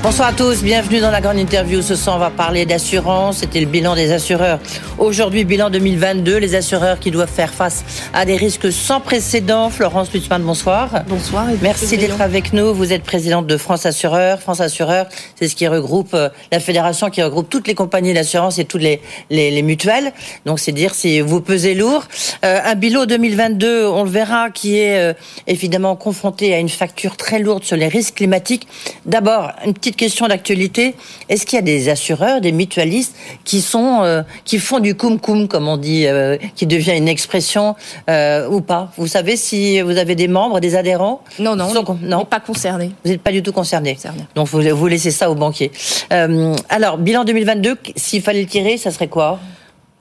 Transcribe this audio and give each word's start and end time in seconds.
Bonsoir 0.00 0.28
à 0.28 0.32
tous, 0.32 0.62
bienvenue 0.62 1.00
dans 1.00 1.10
la 1.10 1.20
grande 1.20 1.38
interview. 1.38 1.82
Ce 1.82 1.96
soir, 1.96 2.14
on 2.16 2.18
va 2.20 2.30
parler 2.30 2.64
d'assurance. 2.64 3.38
C'était 3.38 3.58
le 3.58 3.66
bilan 3.66 3.96
des 3.96 4.12
assureurs. 4.12 4.60
Aujourd'hui, 4.96 5.44
bilan 5.44 5.70
2022, 5.70 6.36
les 6.36 6.54
assureurs 6.54 7.00
qui 7.00 7.10
doivent 7.10 7.28
faire 7.28 7.52
face 7.52 7.84
à 8.12 8.24
des 8.24 8.36
risques 8.36 8.70
sans 8.70 9.00
précédent. 9.00 9.70
Florence 9.70 10.12
Lutzmann, 10.12 10.40
bonsoir. 10.42 11.02
Bonsoir. 11.08 11.46
Merci 11.62 11.96
d'être 11.96 12.20
avec 12.20 12.52
nous. 12.52 12.72
Vous 12.72 12.92
êtes 12.92 13.02
présidente 13.02 13.48
de 13.48 13.56
France 13.56 13.86
Assureurs. 13.86 14.40
France 14.40 14.60
Assureurs, 14.60 15.06
c'est 15.34 15.48
ce 15.48 15.56
qui 15.56 15.66
regroupe 15.66 16.14
euh, 16.14 16.28
la 16.52 16.60
fédération 16.60 17.10
qui 17.10 17.20
regroupe 17.20 17.50
toutes 17.50 17.66
les 17.66 17.74
compagnies 17.74 18.14
d'assurance 18.14 18.60
et 18.60 18.64
toutes 18.66 18.82
les, 18.82 19.00
les, 19.30 19.62
mutuelles. 19.62 20.12
Donc, 20.46 20.60
c'est 20.60 20.72
dire 20.72 20.94
si 20.94 21.20
vous 21.20 21.40
pesez 21.40 21.74
lourd. 21.74 22.04
Euh, 22.44 22.60
un 22.64 22.76
bilan 22.76 23.04
2022, 23.04 23.86
on 23.86 24.04
le 24.04 24.10
verra, 24.10 24.50
qui 24.50 24.78
est 24.78 24.96
euh, 24.96 25.12
évidemment 25.48 25.96
confronté 25.96 26.54
à 26.54 26.60
une 26.60 26.68
facture 26.68 27.16
très 27.16 27.40
lourde 27.40 27.64
sur 27.64 27.76
les 27.76 27.88
risques 27.88 28.14
climatiques. 28.14 28.68
D'abord, 29.04 29.52
une 29.66 29.74
petite 29.74 29.87
question 29.96 30.26
d'actualité. 30.28 30.94
Est-ce 31.28 31.46
qu'il 31.46 31.56
y 31.56 31.58
a 31.58 31.62
des 31.62 31.88
assureurs, 31.88 32.40
des 32.40 32.52
mutualistes 32.52 33.16
qui 33.44 33.60
sont, 33.60 34.02
euh, 34.02 34.22
qui 34.44 34.58
font 34.58 34.80
du 34.80 34.94
cum 34.94 35.18
cum, 35.20 35.48
comme 35.48 35.68
on 35.68 35.76
dit, 35.76 36.06
euh, 36.06 36.36
qui 36.54 36.66
devient 36.66 36.96
une 36.96 37.08
expression 37.08 37.76
euh, 38.08 38.48
ou 38.48 38.60
pas? 38.60 38.92
Vous 38.96 39.06
savez 39.06 39.36
si 39.36 39.80
vous 39.80 39.96
avez 39.96 40.14
des 40.14 40.28
membres, 40.28 40.60
des 40.60 40.76
adhérents? 40.76 41.22
Non, 41.38 41.56
non, 41.56 41.72
non, 42.02 42.24
pas 42.24 42.40
concernés. 42.40 42.90
Vous 43.04 43.10
n'êtes 43.10 43.22
pas 43.22 43.32
du 43.32 43.42
tout 43.42 43.52
concernés. 43.52 43.96
Donc 44.34 44.48
vous, 44.48 44.60
vous 44.60 44.86
laissez 44.86 45.10
ça 45.10 45.30
aux 45.30 45.34
banquiers. 45.34 45.72
alors 46.10 46.98
bilan 46.98 47.24
2022, 47.24 47.76
s'il 47.96 48.22
fallait 48.22 48.42
le 48.42 48.46
tirer, 48.48 48.76
ça 48.76 48.90
serait 48.90 49.08
quoi? 49.08 49.38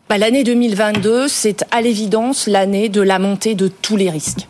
Bah, 0.10 0.18
L'année 0.18 0.44
2022, 0.44 1.28
c'est 1.28 1.66
à 1.72 1.82
l'évidence 1.82 2.48
l'année 2.48 2.88
de 2.88 3.02
la 3.02 3.20
montée 3.20 3.56
de 3.56 3.68
tous 3.68 3.98
les 3.98 4.10
risques. 4.10 4.48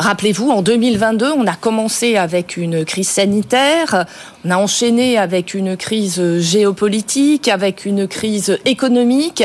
Rappelez-vous, 0.00 0.48
en 0.48 0.62
2022, 0.62 1.30
on 1.36 1.46
a 1.46 1.54
commencé 1.54 2.16
avec 2.16 2.56
une 2.56 2.86
crise 2.86 3.10
sanitaire, 3.10 4.06
on 4.46 4.50
a 4.50 4.56
enchaîné 4.56 5.18
avec 5.18 5.52
une 5.52 5.76
crise 5.76 6.38
géopolitique, 6.38 7.48
avec 7.48 7.84
une 7.84 8.08
crise 8.08 8.58
économique, 8.64 9.44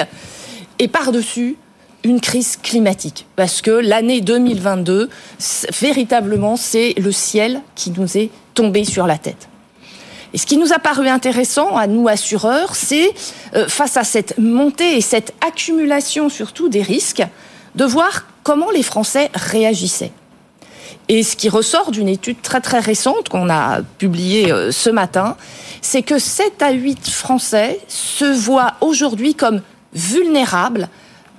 et 0.79 0.87
par-dessus, 0.87 1.57
une 2.05 2.21
crise 2.21 2.55
climatique. 2.55 3.25
Parce 3.35 3.61
que 3.61 3.69
l'année 3.69 4.21
2022, 4.21 5.09
véritablement, 5.77 6.55
c'est 6.55 6.93
le 6.99 7.11
ciel 7.11 7.59
qui 7.75 7.91
nous 7.91 8.17
est 8.17 8.29
tombé 8.53 8.85
sur 8.85 9.07
la 9.07 9.17
tête. 9.17 9.49
Et 10.33 10.37
ce 10.37 10.45
qui 10.45 10.55
nous 10.55 10.71
a 10.71 10.79
paru 10.79 11.09
intéressant 11.09 11.75
à 11.75 11.85
nous 11.85 12.07
assureurs, 12.07 12.75
c'est 12.75 13.11
euh, 13.55 13.67
face 13.67 13.97
à 13.97 14.05
cette 14.05 14.37
montée 14.37 14.95
et 14.95 15.01
cette 15.01 15.33
accumulation 15.45 16.29
surtout 16.29 16.69
des 16.69 16.81
risques, 16.81 17.23
de 17.75 17.83
voir 17.83 18.25
comment 18.43 18.71
les 18.71 18.83
Français 18.83 19.29
réagissaient. 19.33 20.13
Et 21.07 21.23
ce 21.23 21.35
qui 21.35 21.49
ressort 21.49 21.91
d'une 21.91 22.07
étude 22.07 22.41
très 22.41 22.61
très 22.61 22.79
récente 22.79 23.29
qu'on 23.29 23.49
a 23.49 23.81
publiée 23.97 24.51
euh, 24.51 24.71
ce 24.71 24.89
matin, 24.89 25.37
c'est 25.81 26.01
que 26.01 26.17
7 26.17 26.61
à 26.61 26.71
8 26.71 27.09
Français 27.09 27.79
se 27.87 28.25
voient 28.25 28.73
aujourd'hui 28.81 29.35
comme 29.35 29.61
vulnérables 29.93 30.89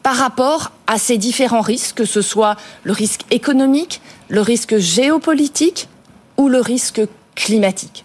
par 0.04 0.16
rapport 0.16 0.70
à 0.86 0.98
ces 0.98 1.18
différents 1.18 1.62
risques, 1.62 1.96
que 1.96 2.04
ce 2.04 2.22
soit 2.22 2.56
le 2.84 2.92
risque 2.92 3.22
économique, 3.32 4.00
le 4.28 4.40
risque 4.40 4.78
géopolitique 4.78 5.88
ou 6.36 6.48
le 6.48 6.60
risque 6.60 7.00
climatique. 7.34 8.04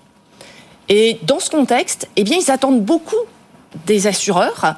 Et 0.90 1.20
dans 1.24 1.40
ce 1.40 1.52
contexte, 1.52 2.10
eh 2.16 2.24
bien, 2.24 2.38
ils 2.42 2.50
attendent 2.50 2.82
beaucoup 2.82 3.16
des 3.86 4.08
assureurs 4.08 4.76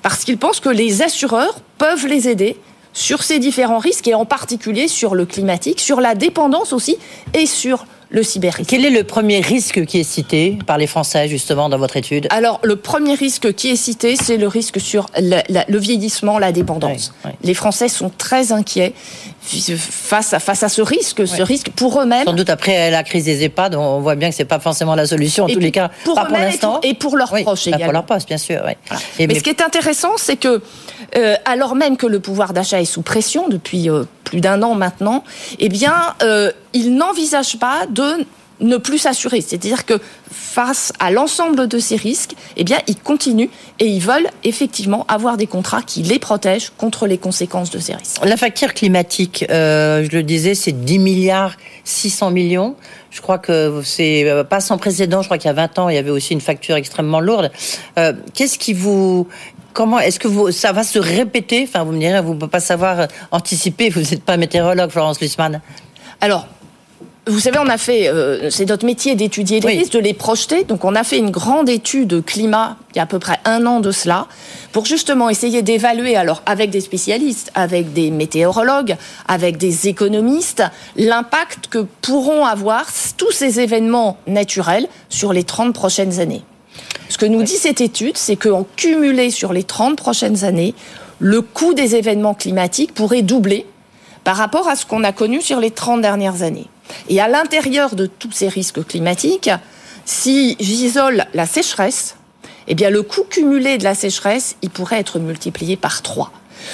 parce 0.00 0.24
qu'ils 0.24 0.38
pensent 0.38 0.60
que 0.60 0.70
les 0.70 1.02
assureurs 1.02 1.60
peuvent 1.76 2.06
les 2.06 2.28
aider 2.28 2.58
sur 2.92 3.22
ces 3.22 3.38
différents 3.38 3.78
risques 3.78 4.08
et 4.08 4.14
en 4.14 4.24
particulier 4.24 4.88
sur 4.88 5.14
le 5.14 5.26
climatique, 5.26 5.80
sur 5.80 6.00
la 6.00 6.14
dépendance 6.14 6.72
aussi 6.72 6.96
et 7.34 7.46
sur 7.46 7.86
le 8.12 8.22
cyberrisque. 8.22 8.68
Quel 8.68 8.84
est 8.84 8.90
le 8.90 9.04
premier 9.04 9.40
risque 9.40 9.84
qui 9.86 9.98
est 9.98 10.04
cité 10.04 10.58
par 10.66 10.78
les 10.78 10.86
Français 10.86 11.28
justement 11.28 11.68
dans 11.68 11.78
votre 11.78 11.96
étude? 11.96 12.26
Alors 12.30 12.60
le 12.62 12.76
premier 12.76 13.14
risque 13.14 13.54
qui 13.54 13.70
est 13.70 13.76
cité, 13.76 14.16
c'est 14.16 14.36
le 14.36 14.46
risque 14.48 14.80
sur 14.80 15.06
le, 15.18 15.78
vieillissement, 15.78 16.38
la 16.38 16.52
dépendance. 16.52 17.14
Les 17.42 17.54
Français 17.54 17.88
sont 17.88 18.10
très 18.16 18.52
inquiets 18.52 18.92
face 19.42 20.32
à, 20.32 20.38
face 20.38 20.62
à 20.62 20.68
ce 20.68 20.82
risque, 20.82 21.26
ce 21.26 21.42
risque 21.42 21.70
pour 21.70 22.00
eux-mêmes. 22.00 22.24
Sans 22.24 22.32
doute 22.32 22.50
après 22.50 22.90
la 22.90 23.02
crise 23.02 23.24
des 23.24 23.44
EHPAD, 23.44 23.74
on 23.74 24.00
voit 24.00 24.14
bien 24.14 24.30
que 24.30 24.34
c'est 24.34 24.44
pas 24.44 24.60
forcément 24.60 24.94
la 24.94 25.06
solution 25.06 25.44
en 25.44 25.48
tous 25.48 25.58
les 25.58 25.72
cas, 25.72 25.90
pour 26.04 26.14
pas 26.14 26.26
pour 26.26 26.38
l'instant. 26.38 26.80
Et, 26.82 26.94
pour 26.94 27.16
leurs 27.16 27.30
proches 27.30 27.66
également. 27.66 27.86
Pour 27.86 27.92
leurs 27.92 28.06
proches, 28.06 28.26
bien 28.26 28.38
sûr. 28.38 28.62
Et 29.18 29.26
mais, 29.26 29.34
ce 29.34 29.42
qui 29.42 29.50
est 29.50 29.62
intéressant, 29.62 30.12
c'est 30.16 30.36
que 30.36 30.62
euh, 31.16 31.34
alors 31.44 31.74
même 31.74 31.96
que 31.96 32.06
le 32.06 32.20
pouvoir 32.20 32.52
d'achat 32.52 32.80
est 32.80 32.86
sous 32.86 33.02
pression 33.02 33.48
depuis 33.48 33.90
euh, 33.90 34.04
plus 34.24 34.40
d'un 34.40 34.62
an 34.62 34.74
maintenant, 34.74 35.24
eh 35.58 35.68
bien, 35.68 36.14
euh, 36.22 36.52
ils 36.72 36.94
n'envisagent 36.94 37.58
pas 37.58 37.86
de 37.88 38.24
ne 38.60 38.76
plus 38.76 38.98
s'assurer. 38.98 39.40
C'est-à-dire 39.40 39.84
que 39.84 39.94
face 40.30 40.92
à 40.98 41.10
l'ensemble 41.10 41.66
de 41.68 41.78
ces 41.78 41.96
risques, 41.96 42.34
eh 42.56 42.64
bien, 42.64 42.78
ils 42.86 42.96
continuent 42.96 43.48
et 43.78 43.86
ils 43.86 44.00
veulent 44.00 44.28
effectivement 44.44 45.04
avoir 45.08 45.36
des 45.36 45.46
contrats 45.46 45.82
qui 45.82 46.02
les 46.02 46.18
protègent 46.18 46.72
contre 46.76 47.06
les 47.06 47.18
conséquences 47.18 47.70
de 47.70 47.78
ces 47.78 47.94
risques. 47.94 48.24
La 48.24 48.36
facture 48.36 48.74
climatique, 48.74 49.44
euh, 49.50 50.04
je 50.04 50.16
le 50.16 50.22
disais, 50.22 50.54
c'est 50.54 50.72
10 50.72 50.98
milliards 50.98 51.56
600 51.84 52.30
millions. 52.30 52.76
Je 53.10 53.20
crois 53.20 53.38
que 53.38 53.82
c'est 53.84 54.28
euh, 54.28 54.44
pas 54.44 54.60
sans 54.60 54.78
précédent. 54.78 55.22
Je 55.22 55.28
crois 55.28 55.38
qu'il 55.38 55.48
y 55.48 55.50
a 55.50 55.54
20 55.54 55.78
ans, 55.78 55.88
il 55.88 55.94
y 55.94 55.98
avait 55.98 56.10
aussi 56.10 56.32
une 56.32 56.40
facture 56.40 56.76
extrêmement 56.76 57.20
lourde. 57.20 57.50
Euh, 57.98 58.12
qu'est-ce 58.34 58.58
qui 58.58 58.72
vous 58.72 59.26
Comment 59.72 59.98
est-ce 59.98 60.20
que 60.20 60.28
vous, 60.28 60.50
ça 60.50 60.72
va 60.72 60.84
se 60.84 60.98
répéter? 60.98 61.64
Enfin, 61.66 61.82
vous 61.82 61.92
me 61.92 61.98
direz, 61.98 62.20
vous 62.20 62.34
ne 62.34 62.38
pouvez 62.38 62.50
pas 62.50 62.60
savoir 62.60 63.08
anticiper. 63.30 63.88
Vous 63.88 64.02
n'êtes 64.02 64.22
pas 64.22 64.36
météorologue, 64.36 64.90
Florence 64.90 65.18
Lussmann. 65.18 65.62
Alors, 66.20 66.46
vous 67.28 67.38
savez, 67.38 67.58
on 67.60 67.68
a 67.68 67.78
fait, 67.78 68.08
euh, 68.08 68.50
c'est 68.50 68.68
notre 68.68 68.84
métier 68.84 69.14
d'étudier 69.14 69.60
les 69.60 69.78
risques, 69.78 69.92
de 69.92 70.00
les 70.00 70.12
projeter. 70.12 70.64
Donc, 70.64 70.84
on 70.84 70.96
a 70.96 71.04
fait 71.04 71.18
une 71.18 71.30
grande 71.30 71.68
étude 71.68 72.24
climat 72.24 72.76
il 72.92 72.96
y 72.96 72.98
a 72.98 73.04
à 73.04 73.06
peu 73.06 73.20
près 73.20 73.38
un 73.44 73.64
an 73.66 73.78
de 73.78 73.92
cela, 73.92 74.26
pour 74.72 74.86
justement 74.86 75.30
essayer 75.30 75.62
d'évaluer, 75.62 76.16
alors 76.16 76.42
avec 76.46 76.70
des 76.70 76.80
spécialistes, 76.80 77.52
avec 77.54 77.92
des 77.92 78.10
météorologues, 78.10 78.96
avec 79.28 79.56
des 79.56 79.86
économistes, 79.86 80.64
l'impact 80.96 81.68
que 81.68 81.86
pourront 82.02 82.44
avoir 82.44 82.86
tous 83.16 83.30
ces 83.30 83.60
événements 83.60 84.18
naturels 84.26 84.88
sur 85.08 85.32
les 85.32 85.44
30 85.44 85.72
prochaines 85.72 86.18
années. 86.18 86.42
Ce 87.08 87.18
que 87.18 87.26
nous 87.26 87.44
dit 87.44 87.56
cette 87.56 87.80
étude, 87.80 88.16
c'est 88.16 88.36
qu'en 88.36 88.66
cumulé 88.76 89.30
sur 89.30 89.52
les 89.52 89.62
30 89.62 89.96
prochaines 89.96 90.44
années, 90.44 90.74
le 91.20 91.40
coût 91.40 91.72
des 91.72 91.94
événements 91.94 92.34
climatiques 92.34 92.94
pourrait 92.94 93.22
doubler 93.22 93.64
par 94.24 94.36
rapport 94.36 94.68
à 94.68 94.76
ce 94.76 94.84
qu'on 94.86 95.04
a 95.04 95.12
connu 95.12 95.40
sur 95.40 95.60
les 95.60 95.70
30 95.70 96.00
dernières 96.00 96.42
années. 96.42 96.66
Et 97.08 97.20
à 97.20 97.28
l'intérieur 97.28 97.94
de 97.94 98.06
tous 98.06 98.32
ces 98.32 98.48
risques 98.48 98.84
climatiques, 98.86 99.50
si 100.04 100.56
j'isole 100.60 101.26
la 101.34 101.46
sécheresse, 101.46 102.16
eh 102.68 102.74
bien 102.74 102.90
le 102.90 103.02
coût 103.02 103.24
cumulé 103.28 103.78
de 103.78 103.84
la 103.84 103.94
sécheresse, 103.94 104.56
il 104.62 104.70
pourrait 104.70 104.98
être 104.98 105.18
multiplié 105.18 105.76
par 105.76 106.02
3. 106.02 106.32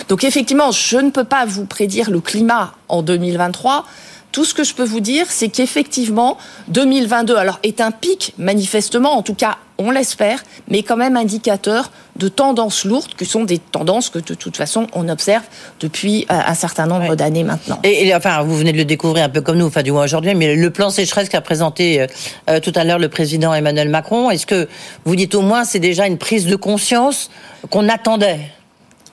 Donc 0.08 0.24
effectivement, 0.24 0.70
je 0.70 0.98
ne 0.98 1.10
peux 1.10 1.24
pas 1.24 1.44
vous 1.46 1.64
prédire 1.64 2.10
le 2.10 2.20
climat 2.20 2.74
en 2.88 3.02
2023, 3.02 3.86
tout 4.32 4.44
ce 4.44 4.54
que 4.54 4.64
je 4.64 4.74
peux 4.74 4.84
vous 4.84 5.00
dire, 5.00 5.26
c'est 5.28 5.48
qu'effectivement, 5.48 6.36
2022 6.68 7.36
alors, 7.36 7.58
est 7.62 7.80
un 7.80 7.90
pic, 7.90 8.34
manifestement, 8.38 9.16
en 9.16 9.22
tout 9.22 9.34
cas, 9.34 9.56
on 9.78 9.90
l'espère, 9.90 10.42
mais 10.68 10.82
quand 10.82 10.96
même 10.96 11.16
indicateur 11.16 11.90
de 12.16 12.28
tendances 12.28 12.84
lourdes, 12.84 13.14
qui 13.16 13.24
sont 13.24 13.44
des 13.44 13.58
tendances 13.58 14.10
que 14.10 14.18
de 14.18 14.34
toute 14.34 14.56
façon, 14.56 14.88
on 14.92 15.08
observe 15.08 15.44
depuis 15.78 16.26
euh, 16.30 16.34
un 16.46 16.54
certain 16.54 16.86
nombre 16.86 17.14
d'années 17.14 17.44
maintenant. 17.44 17.78
Et, 17.84 18.12
enfin, 18.14 18.42
vous 18.42 18.56
venez 18.56 18.72
de 18.72 18.78
le 18.78 18.84
découvrir 18.84 19.24
un 19.24 19.28
peu 19.28 19.40
comme 19.40 19.56
nous, 19.58 19.66
enfin 19.66 19.82
du 19.82 19.92
moins 19.92 20.04
aujourd'hui, 20.04 20.34
mais 20.34 20.56
le 20.56 20.70
plan 20.70 20.90
sécheresse 20.90 21.28
qu'a 21.28 21.40
présenté 21.40 22.00
euh, 22.00 22.06
euh, 22.50 22.60
tout 22.60 22.72
à 22.74 22.82
l'heure 22.82 22.98
le 22.98 23.08
président 23.08 23.54
Emmanuel 23.54 23.88
Macron, 23.88 24.30
est-ce 24.30 24.46
que 24.46 24.68
vous 25.04 25.14
dites 25.14 25.34
au 25.36 25.42
moins 25.42 25.64
c'est 25.64 25.78
déjà 25.78 26.06
une 26.06 26.18
prise 26.18 26.46
de 26.46 26.56
conscience 26.56 27.30
qu'on 27.70 27.88
attendait? 27.88 28.40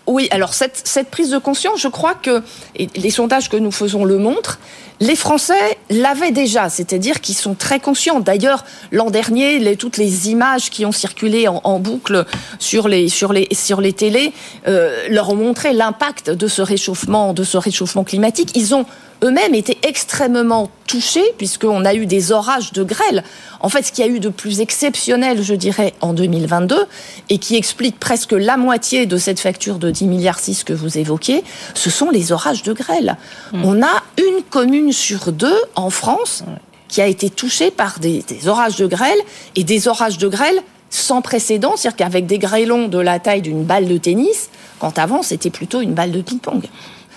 Oui, 0.08 0.28
alors 0.32 0.54
cette, 0.54 1.10
prise 1.10 1.32
de 1.32 1.38
conscience, 1.38 1.82
je 1.82 1.88
crois 1.88 2.14
que, 2.14 2.44
et 2.76 2.88
les 2.96 3.10
sondages 3.10 3.50
que 3.50 3.58
nous 3.58 3.72
faisons 3.72 4.06
le 4.06 4.18
montrent, 4.18 4.60
les 5.00 5.16
Français 5.16 5.78
l'avaient 5.90 6.32
déjà, 6.32 6.70
c'est-à-dire 6.70 7.22
qu'ils 7.22 7.36
sont 7.36 7.56
très 7.56 7.80
conscients. 7.80 8.20
D'ailleurs, 8.20 8.64
l'an 8.92 9.10
dernier, 9.10 9.76
toutes 9.76 9.98
les 9.98 10.30
images 10.30 10.70
qui 10.70 10.86
ont 10.86 10.92
circulé 10.92 11.48
en, 11.48 11.80
boucle 11.80 12.26
sur 12.60 12.88
les 12.88 13.10
sur 13.10 13.34
les 13.34 13.48
sur 13.52 13.82
les 13.82 13.92
télés 13.92 14.32
euh, 14.68 15.08
leur 15.10 15.30
ont 15.32 15.36
montré 15.36 15.74
l'impact 15.74 16.30
de 16.30 16.48
ce 16.48 16.62
réchauffement 16.62 17.34
de 17.34 17.44
ce 17.44 17.58
réchauffement 17.58 18.06
climatique. 18.06 18.52
Ils 18.56 18.74
ont 18.74 18.86
eux-mêmes 19.24 19.56
étaient 19.56 19.78
extrêmement 19.84 20.70
touchés 20.88 21.26
puisqu'on 21.38 21.86
a 21.86 21.94
eu 21.94 22.06
des 22.06 22.32
orages 22.32 22.72
de 22.74 22.84
grêle. 22.84 23.24
En 23.60 23.70
fait, 23.70 23.84
ce 23.84 23.92
qu'il 23.92 24.06
y 24.06 24.08
a 24.08 24.12
eu 24.12 24.20
de 24.20 24.30
plus 24.30 24.60
exceptionnel, 24.60 25.42
je 25.42 25.54
dirais, 25.54 25.94
en 26.02 26.14
2022 26.14 26.86
et 27.30 27.38
qui 27.38 27.56
explique 27.56 28.00
presque 28.00 28.34
la 28.34 28.58
moitié 28.58 29.06
de 29.06 29.18
cette 29.18 29.40
facture 29.40 29.78
de 29.78 29.90
10 29.90 30.06
milliards 30.06 30.40
6 30.40 30.64
que 30.64 30.74
vous 30.74 30.98
évoquiez, 30.98 31.44
ce 31.74 31.90
sont 31.90 32.10
les 32.10 32.32
orages 32.32 32.64
de 32.64 32.74
grêle. 32.74 33.18
Hmm. 33.54 33.62
On 33.66 33.82
a 33.82 34.04
une 34.18 34.44
commune 34.44 34.92
sur 34.92 35.32
deux 35.32 35.60
en 35.76 35.90
France 35.90 36.44
qui 36.88 37.02
a 37.02 37.08
été 37.08 37.30
touchée 37.30 37.72
par 37.72 38.00
des, 38.00 38.24
des 38.28 38.48
orages 38.48 38.76
de 38.76 38.86
grêle 38.86 39.18
et 39.56 39.64
des 39.64 39.88
orages 39.88 40.18
de 40.18 40.28
grêle 40.28 40.62
sans 40.90 41.22
précédent, 41.22 41.74
c'est-à-dire 41.76 41.98
qu'avec 41.98 42.26
des 42.26 42.38
grêlons 42.38 42.88
de 42.88 43.00
la 43.00 43.20
taille 43.20 43.42
d'une 43.42 43.64
balle 43.64 43.88
de 43.88 43.98
tennis, 43.98 44.50
quand 44.80 44.98
avant 44.98 45.24
c'était 45.24 45.50
plutôt 45.50 45.82
une 45.82 45.94
balle 45.94 46.12
de 46.12 46.22
ping-pong. 46.22 46.64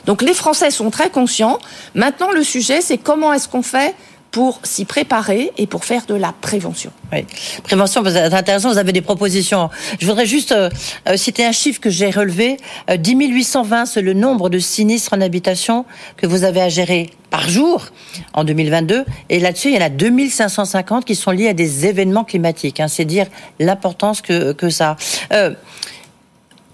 Donc 0.09 0.23
les 0.23 0.33
Français 0.33 0.71
sont 0.71 0.89
très 0.89 1.11
conscients. 1.11 1.59
Maintenant, 1.95 2.33
le 2.33 2.43
sujet, 2.43 2.81
c'est 2.81 2.97
comment 2.97 3.31
est-ce 3.35 3.47
qu'on 3.47 3.63
fait 3.63 3.95
pour 4.31 4.61
s'y 4.63 4.87
préparer 4.87 5.53
et 5.59 5.67
pour 5.67 5.85
faire 5.85 6.07
de 6.07 6.15
la 6.15 6.33
prévention. 6.33 6.91
Oui, 7.13 7.27
prévention, 7.63 8.03
c'est 8.07 8.33
intéressant, 8.33 8.71
vous 8.71 8.79
avez 8.79 8.93
des 8.93 9.03
propositions. 9.03 9.69
Je 10.01 10.07
voudrais 10.07 10.25
juste 10.25 10.53
euh, 10.53 10.71
euh, 11.09 11.19
citer 11.19 11.45
un 11.45 11.53
chiffre 11.53 11.79
que 11.79 11.91
j'ai 11.91 12.11
relevé. 12.11 12.57
10 12.95 13.15
euh, 13.15 13.29
820, 13.29 13.85
c'est 13.85 14.01
le 14.01 14.15
nombre 14.15 14.49
de 14.49 14.59
sinistres 14.59 15.13
en 15.13 15.21
habitation 15.21 15.85
que 16.17 16.27
vous 16.27 16.45
avez 16.45 16.63
à 16.63 16.71
gérer 16.71 17.11
par 17.29 17.47
jour 17.49 17.87
en 18.33 18.45
2022. 18.45 19.05
Et 19.29 19.41
là-dessus, 19.41 19.69
il 19.69 19.75
y 19.75 19.79
en 19.79 19.85
a 19.85 19.91
2550 19.91 21.05
qui 21.05 21.17
sont 21.17 21.33
liés 21.33 21.49
à 21.49 21.55
des 21.55 21.85
événements 21.85 22.25
climatiques. 22.25 22.81
Hein. 22.81 22.89
c'est 22.89 23.05
dire 23.05 23.27
l'importance 23.59 24.23
que, 24.23 24.53
que 24.53 24.71
ça 24.71 24.97
a. 25.31 25.51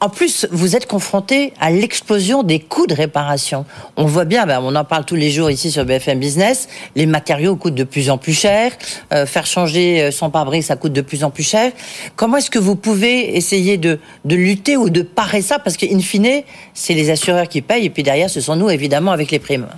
En 0.00 0.08
plus, 0.08 0.46
vous 0.50 0.76
êtes 0.76 0.86
confronté 0.86 1.54
à 1.60 1.70
l'explosion 1.70 2.42
des 2.42 2.58
coûts 2.60 2.86
de 2.86 2.94
réparation. 2.94 3.64
On 3.96 4.04
voit 4.04 4.24
bien, 4.24 4.44
ben, 4.44 4.60
on 4.62 4.74
en 4.74 4.84
parle 4.84 5.04
tous 5.04 5.14
les 5.14 5.30
jours 5.30 5.50
ici 5.50 5.70
sur 5.70 5.84
BFM 5.84 6.18
Business, 6.18 6.68
les 6.94 7.06
matériaux 7.06 7.56
coûtent 7.56 7.74
de 7.74 7.84
plus 7.84 8.10
en 8.10 8.18
plus 8.18 8.34
cher, 8.34 8.72
euh, 9.12 9.24
faire 9.24 9.46
changer 9.46 10.02
euh, 10.02 10.10
son 10.10 10.30
pare-brise, 10.30 10.66
ça 10.66 10.76
coûte 10.76 10.92
de 10.92 11.00
plus 11.00 11.24
en 11.24 11.30
plus 11.30 11.42
cher. 11.48 11.72
Comment 12.16 12.36
est-ce 12.36 12.50
que 12.50 12.58
vous 12.58 12.76
pouvez 12.76 13.36
essayer 13.36 13.78
de, 13.78 13.98
de 14.24 14.36
lutter 14.36 14.76
ou 14.76 14.90
de 14.90 15.02
parer 15.02 15.42
ça? 15.42 15.58
Parce 15.58 15.76
qu'in 15.76 16.00
fine, 16.00 16.42
c'est 16.74 16.94
les 16.94 17.10
assureurs 17.10 17.48
qui 17.48 17.62
payent, 17.62 17.86
et 17.86 17.90
puis 17.90 18.02
derrière, 18.02 18.28
ce 18.28 18.40
sont 18.40 18.56
nous, 18.56 18.68
évidemment, 18.68 19.12
avec 19.12 19.30
les 19.30 19.38
primes. 19.38 19.68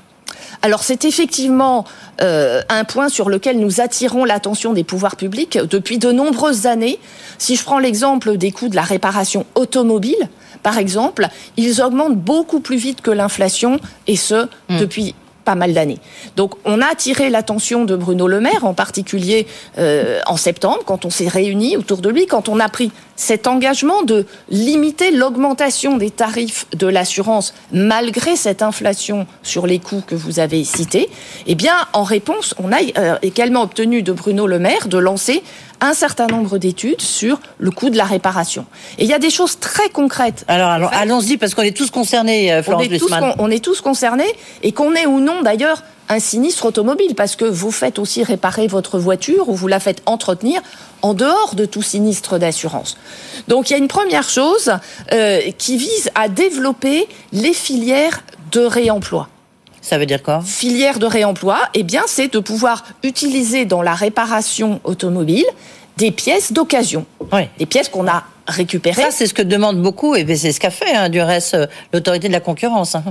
Alors 0.67 0.83
c'est 0.83 1.05
effectivement 1.05 1.85
euh, 2.21 2.61
un 2.69 2.83
point 2.83 3.09
sur 3.09 3.29
lequel 3.29 3.61
nous 3.61 3.81
attirons 3.81 4.25
l'attention 4.25 4.73
des 4.73 4.83
pouvoirs 4.83 5.15
publics 5.15 5.57
depuis 5.59 5.99
de 5.99 6.11
nombreuses 6.11 6.67
années. 6.67 6.99
Si 7.39 7.55
je 7.55 7.63
prends 7.63 7.79
l'exemple 7.79 8.37
des 8.37 8.51
coûts 8.51 8.69
de 8.69 8.75
la 8.75 8.83
réparation 8.83 9.47
automobile, 9.55 10.29
par 10.65 10.77
exemple, 10.79 11.29
ils 11.57 11.81
augmentent 11.83 12.19
beaucoup 12.19 12.59
plus 12.59 12.79
vite 12.79 13.01
que 13.01 13.13
l'inflation, 13.13 13.79
et 14.09 14.17
ce, 14.17 14.47
hmm. 14.69 14.79
depuis 14.81 15.15
pas 15.47 15.55
mal 15.55 15.73
d'années. 15.73 15.99
Donc 16.37 16.57
on 16.67 16.83
a 16.83 16.87
attiré 16.87 17.31
l'attention 17.31 17.87
de 17.87 17.97
Bruno 17.97 18.27
Le 18.27 18.41
Maire, 18.41 18.65
en 18.65 18.75
particulier 18.75 19.47
euh, 19.79 20.21
en 20.27 20.37
septembre, 20.37 20.81
quand 20.85 21.07
on 21.07 21.11
s'est 21.11 21.29
réunis 21.29 21.77
autour 21.79 21.99
de 21.99 22.11
lui, 22.11 22.27
quand 22.27 22.51
on 22.51 22.61
a 22.61 22.69
pris 22.69 22.91
cet 23.15 23.47
engagement 23.47 24.03
de 24.03 24.27
limiter 24.51 25.11
l'augmentation 25.11 25.97
des 25.97 26.11
tarifs 26.11 26.67
de 26.77 26.87
l'assurance 26.87 27.55
malgré 27.73 28.37
cette 28.37 28.61
inflation 28.61 29.27
sur 29.43 29.67
les 29.67 29.79
coûts 29.79 30.03
que 30.07 30.15
vous 30.15 30.39
avez 30.41 30.65
cités, 30.65 31.09
eh 31.47 31.55
bien, 31.55 31.75
en 31.93 32.03
réponse, 32.03 32.55
on 32.63 32.73
a 32.73 32.79
euh, 32.99 33.17
également 33.23 33.63
obtenu 33.63 34.03
de 34.03 34.13
Bruno 34.13 34.47
Le 34.47 34.59
Maire 34.59 34.89
de 34.89 34.99
lancer 34.99 35.43
un 35.81 35.95
certain 35.95 36.27
nombre 36.27 36.59
d'études 36.59 37.01
sur 37.01 37.41
le 37.59 37.71
coût 37.71 37.91
de 37.91 37.97
la 37.97 38.05
réparation. 38.05 38.67
Et 38.99 39.05
il 39.05 39.11
y 39.11 39.15
a 39.15 39.19
des 39.19 39.31
choses 39.31 39.59
très 39.59 39.89
concrètes. 39.89 40.45
Alors, 40.49 40.91
allons-y, 40.93 41.37
parce 41.37 41.55
qu'on 41.55 41.63
est 41.63 41.77
tous 41.77 41.91
concernés, 41.91 42.53
euh, 42.53 42.63
Florence 42.63 42.87
on 42.89 42.93
est, 42.93 42.99
tous, 42.99 43.13
on 43.39 43.51
est 43.51 43.65
tous 43.65 43.81
concernés, 43.81 44.33
et 44.63 44.73
qu'on 44.73 44.95
ait 44.95 45.07
ou 45.07 45.21
non 45.21 45.43
d'ailleurs 45.43 45.83
un 46.09 46.21
sinistre 46.21 46.67
automobile, 46.67 47.15
parce 47.15 47.37
que 47.37 47.45
vous 47.45 47.71
faites 47.71 47.99
aussi 47.99 48.23
réparer 48.23 48.69
votre 48.69 48.99
voiture 48.99 49.49
ou 49.49 49.55
vous 49.55 49.67
la 49.67 49.81
faites 49.81 50.03
entretenir 50.07 50.63
en 51.03 51.15
dehors 51.15 51.55
de 51.55 51.65
tout 51.67 51.83
sinistre 51.83 52.39
d'assurance. 52.39 52.97
Donc 53.49 53.71
il 53.71 53.73
y 53.73 53.77
a 53.77 53.79
une 53.79 53.89
première 53.89 54.29
chose 54.29 54.73
euh, 55.13 55.41
qui 55.59 55.77
vise 55.77 56.11
à 56.15 56.29
développer 56.29 57.09
les 57.33 57.53
filières 57.53 58.23
de 58.53 58.61
réemploi. 58.61 59.29
Ça 59.87 59.99
veut 59.99 60.07
dire 60.07 60.21
quoi? 60.21 60.43
Filière 60.45 60.99
de 60.99 61.07
réemploi, 61.07 61.61
eh 61.75 61.85
bien, 61.85 62.03
c'est 62.09 62.27
de 62.27 62.41
pouvoir 62.41 62.85
utiliser 63.05 63.67
dans 63.67 63.83
la 63.83 63.95
réparation 63.95 64.81
automobile 64.83 65.45
des 65.97 66.11
pièces 66.11 66.53
d'occasion, 66.53 67.07
des 67.57 67.67
pièces 67.67 67.89
qu'on 67.89 68.09
a 68.09 68.25
récupérées. 68.49 69.01
Ça, 69.01 69.13
c'est 69.13 69.29
ce 69.29 69.33
que 69.33 69.43
demande 69.43 69.81
beaucoup, 69.81 70.17
et 70.17 70.27
c'est 70.35 70.51
ce 70.51 70.59
qu'a 70.59 70.71
fait, 70.71 70.93
hein, 70.93 71.09
du 71.09 71.21
reste, 71.21 71.55
euh, 71.55 71.67
l'autorité 71.93 72.27
de 72.27 72.33
la 72.33 72.41
concurrence. 72.41 72.97
Hein. 72.97 73.05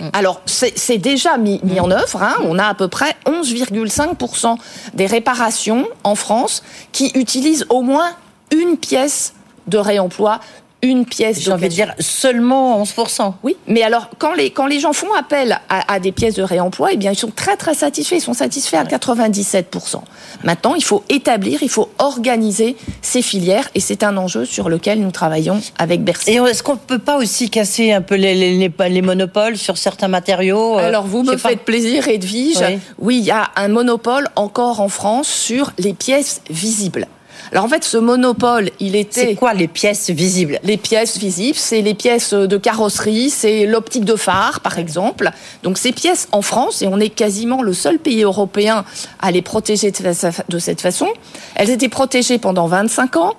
Mm. 0.00 0.08
Alors, 0.12 0.40
c'est 0.46 0.98
déjà 0.98 1.36
mis, 1.38 1.60
en 1.80 1.90
œuvre. 1.90 2.22
Hein. 2.22 2.36
On 2.44 2.56
a 2.56 2.66
à 2.66 2.74
peu 2.74 2.86
près 2.86 3.16
11,5% 3.26 4.58
des 4.94 5.06
réparations 5.06 5.88
en 6.04 6.14
France 6.14 6.62
qui 6.92 7.10
utilisent 7.16 7.66
au 7.68 7.82
moins 7.82 8.12
une 8.52 8.76
pièce 8.76 9.34
de 9.66 9.78
réemploi 9.78 10.38
une 10.82 11.06
pièce 11.06 11.40
J'ai 11.40 11.52
envie 11.52 11.68
de 11.68 11.74
dire 11.74 11.94
seulement 12.00 12.82
11%. 12.82 13.34
Oui, 13.44 13.56
mais 13.68 13.82
alors 13.82 14.10
quand 14.18 14.34
les, 14.34 14.50
quand 14.50 14.66
les 14.66 14.80
gens 14.80 14.92
font 14.92 15.12
appel 15.14 15.60
à, 15.68 16.00
des 16.00 16.10
pièces 16.10 16.34
de 16.34 16.42
réemploi, 16.42 16.88
eh 16.92 16.96
bien 16.96 17.12
ils 17.12 17.18
sont 17.18 17.30
très 17.30 17.56
très 17.56 17.74
satisfaits, 17.74 18.16
ils 18.16 18.20
sont 18.20 18.34
satisfaits 18.34 18.76
à 18.76 18.84
97%. 18.84 20.00
Maintenant, 20.42 20.74
il 20.74 20.82
faut 20.82 21.04
établir, 21.08 21.62
il 21.62 21.68
faut 21.68 21.88
organiser 21.98 22.76
ces 23.00 23.22
filières 23.22 23.68
et 23.76 23.80
c'est 23.80 24.02
un 24.02 24.16
enjeu 24.16 24.44
sur 24.44 24.68
lequel 24.68 25.00
nous 25.00 25.12
travaillons 25.12 25.60
avec 25.78 26.02
Bercy. 26.02 26.32
Et 26.32 26.34
est-ce 26.36 26.64
qu'on 26.64 26.74
ne 26.74 26.78
peut 26.78 26.98
pas 26.98 27.16
aussi 27.16 27.48
casser 27.48 27.92
un 27.92 28.02
peu 28.02 28.16
les, 28.16 28.34
les, 28.34 28.72
les, 28.88 29.02
monopoles 29.02 29.56
sur 29.56 29.78
certains 29.78 30.08
matériaux 30.08 30.78
euh, 30.78 30.88
Alors 30.88 31.06
vous 31.06 31.22
me 31.22 31.36
faites 31.36 31.60
plaisir, 31.60 32.08
Edwige. 32.08 32.58
Oui. 32.60 32.78
oui, 32.98 33.18
il 33.18 33.24
y 33.24 33.30
a 33.30 33.50
un 33.54 33.68
monopole 33.68 34.28
encore 34.34 34.80
en 34.80 34.88
France 34.88 35.28
sur 35.28 35.72
les 35.78 35.92
pièces 35.92 36.40
visibles. 36.50 37.06
Alors 37.50 37.64
en 37.64 37.68
fait, 37.68 37.84
ce 37.84 37.98
monopole, 37.98 38.70
il 38.80 38.96
était. 38.96 39.26
C'est 39.28 39.34
quoi 39.34 39.54
les 39.54 39.68
pièces 39.68 40.10
visibles? 40.10 40.58
Les 40.62 40.76
pièces 40.76 41.18
visibles, 41.18 41.58
c'est 41.58 41.82
les 41.82 41.94
pièces 41.94 42.32
de 42.32 42.56
carrosserie, 42.56 43.30
c'est 43.30 43.66
l'optique 43.66 44.04
de 44.04 44.16
phare, 44.16 44.60
par 44.60 44.78
exemple. 44.78 45.30
Donc 45.62 45.78
ces 45.78 45.92
pièces 45.92 46.28
en 46.32 46.42
France, 46.42 46.82
et 46.82 46.86
on 46.86 46.98
est 47.00 47.10
quasiment 47.10 47.62
le 47.62 47.72
seul 47.72 47.98
pays 47.98 48.22
européen 48.22 48.84
à 49.20 49.30
les 49.30 49.42
protéger 49.42 49.92
de 49.92 50.58
cette 50.58 50.80
façon, 50.80 51.08
elles 51.54 51.70
étaient 51.70 51.88
protégées 51.88 52.38
pendant 52.38 52.66
25 52.66 53.16
ans. 53.16 53.34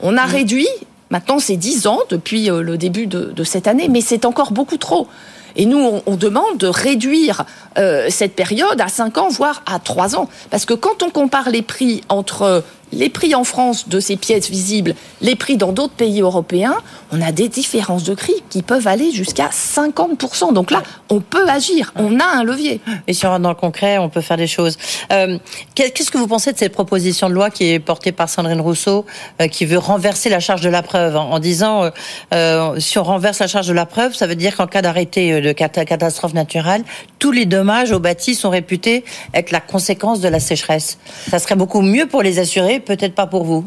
On 0.00 0.16
a 0.16 0.26
mmh. 0.26 0.30
réduit, 0.30 0.68
maintenant 1.10 1.38
c'est 1.38 1.56
10 1.56 1.86
ans 1.86 2.00
depuis 2.08 2.50
euh, 2.50 2.62
le 2.62 2.76
début 2.78 3.06
de, 3.06 3.44
cette 3.44 3.66
année, 3.66 3.88
mais 3.88 4.00
c'est 4.00 4.24
encore 4.24 4.52
beaucoup 4.52 4.76
trop. 4.76 5.08
Et 5.56 5.66
nous, 5.66 6.00
on, 6.06 6.14
demande 6.16 6.58
de 6.58 6.68
réduire 6.68 7.44
euh, 7.78 8.06
cette 8.10 8.36
période 8.36 8.80
à 8.80 8.86
5 8.86 9.18
ans, 9.18 9.28
voire 9.28 9.62
à 9.66 9.80
3 9.80 10.14
ans. 10.14 10.28
Parce 10.50 10.64
que 10.64 10.74
quand 10.74 11.02
on 11.02 11.10
compare 11.10 11.50
les 11.50 11.62
prix 11.62 12.02
entre 12.08 12.62
les 12.92 13.08
prix 13.08 13.34
en 13.34 13.44
France 13.44 13.88
de 13.88 14.00
ces 14.00 14.16
pièces 14.16 14.50
visibles, 14.50 14.94
les 15.20 15.36
prix 15.36 15.56
dans 15.56 15.72
d'autres 15.72 15.94
pays 15.94 16.20
européens, 16.20 16.76
on 17.12 17.20
a 17.20 17.32
des 17.32 17.48
différences 17.48 18.04
de 18.04 18.14
prix 18.14 18.34
qui 18.50 18.62
peuvent 18.62 18.86
aller 18.86 19.10
jusqu'à 19.10 19.48
50%. 19.48 20.52
Donc 20.52 20.70
là, 20.70 20.82
on 21.10 21.20
peut 21.20 21.48
agir, 21.48 21.92
on 21.96 22.20
a 22.20 22.24
un 22.24 22.44
levier. 22.44 22.80
Et 23.06 23.14
si 23.14 23.26
on 23.26 23.30
rentre 23.30 23.42
dans 23.42 23.48
le 23.50 23.54
concret, 23.54 23.98
on 23.98 24.08
peut 24.08 24.20
faire 24.20 24.36
des 24.36 24.46
choses. 24.46 24.76
Euh, 25.12 25.38
qu'est-ce 25.74 26.10
que 26.10 26.18
vous 26.18 26.26
pensez 26.26 26.52
de 26.52 26.58
cette 26.58 26.72
proposition 26.72 27.28
de 27.28 27.34
loi 27.34 27.50
qui 27.50 27.72
est 27.72 27.78
portée 27.78 28.12
par 28.12 28.28
Sandrine 28.28 28.60
Rousseau, 28.60 29.06
euh, 29.40 29.48
qui 29.48 29.64
veut 29.64 29.78
renverser 29.78 30.28
la 30.28 30.40
charge 30.40 30.60
de 30.60 30.68
la 30.68 30.82
preuve 30.82 31.16
en, 31.16 31.38
disant, 31.38 31.90
euh, 32.34 32.80
si 32.80 32.98
on 32.98 33.02
renverse 33.02 33.38
la 33.38 33.46
charge 33.46 33.68
de 33.68 33.72
la 33.72 33.86
preuve, 33.86 34.14
ça 34.14 34.26
veut 34.26 34.36
dire 34.36 34.56
qu'en 34.56 34.66
cas 34.66 34.82
d'arrêté 34.82 35.40
de 35.40 35.52
catastrophe 35.52 36.34
naturelle, 36.34 36.84
tous 37.18 37.32
les 37.32 37.46
dommages 37.46 37.92
aux 37.92 38.00
bâtis 38.00 38.34
sont 38.34 38.50
réputés 38.50 39.04
être 39.34 39.50
la 39.50 39.60
conséquence 39.60 40.20
de 40.20 40.28
la 40.28 40.40
sécheresse. 40.40 40.98
Ça 41.30 41.38
serait 41.38 41.56
beaucoup 41.56 41.80
mieux 41.80 42.06
pour 42.06 42.22
les 42.22 42.38
assurés 42.38 42.77
peut-être 42.80 43.14
pas 43.14 43.26
pour 43.26 43.44
vous. 43.44 43.64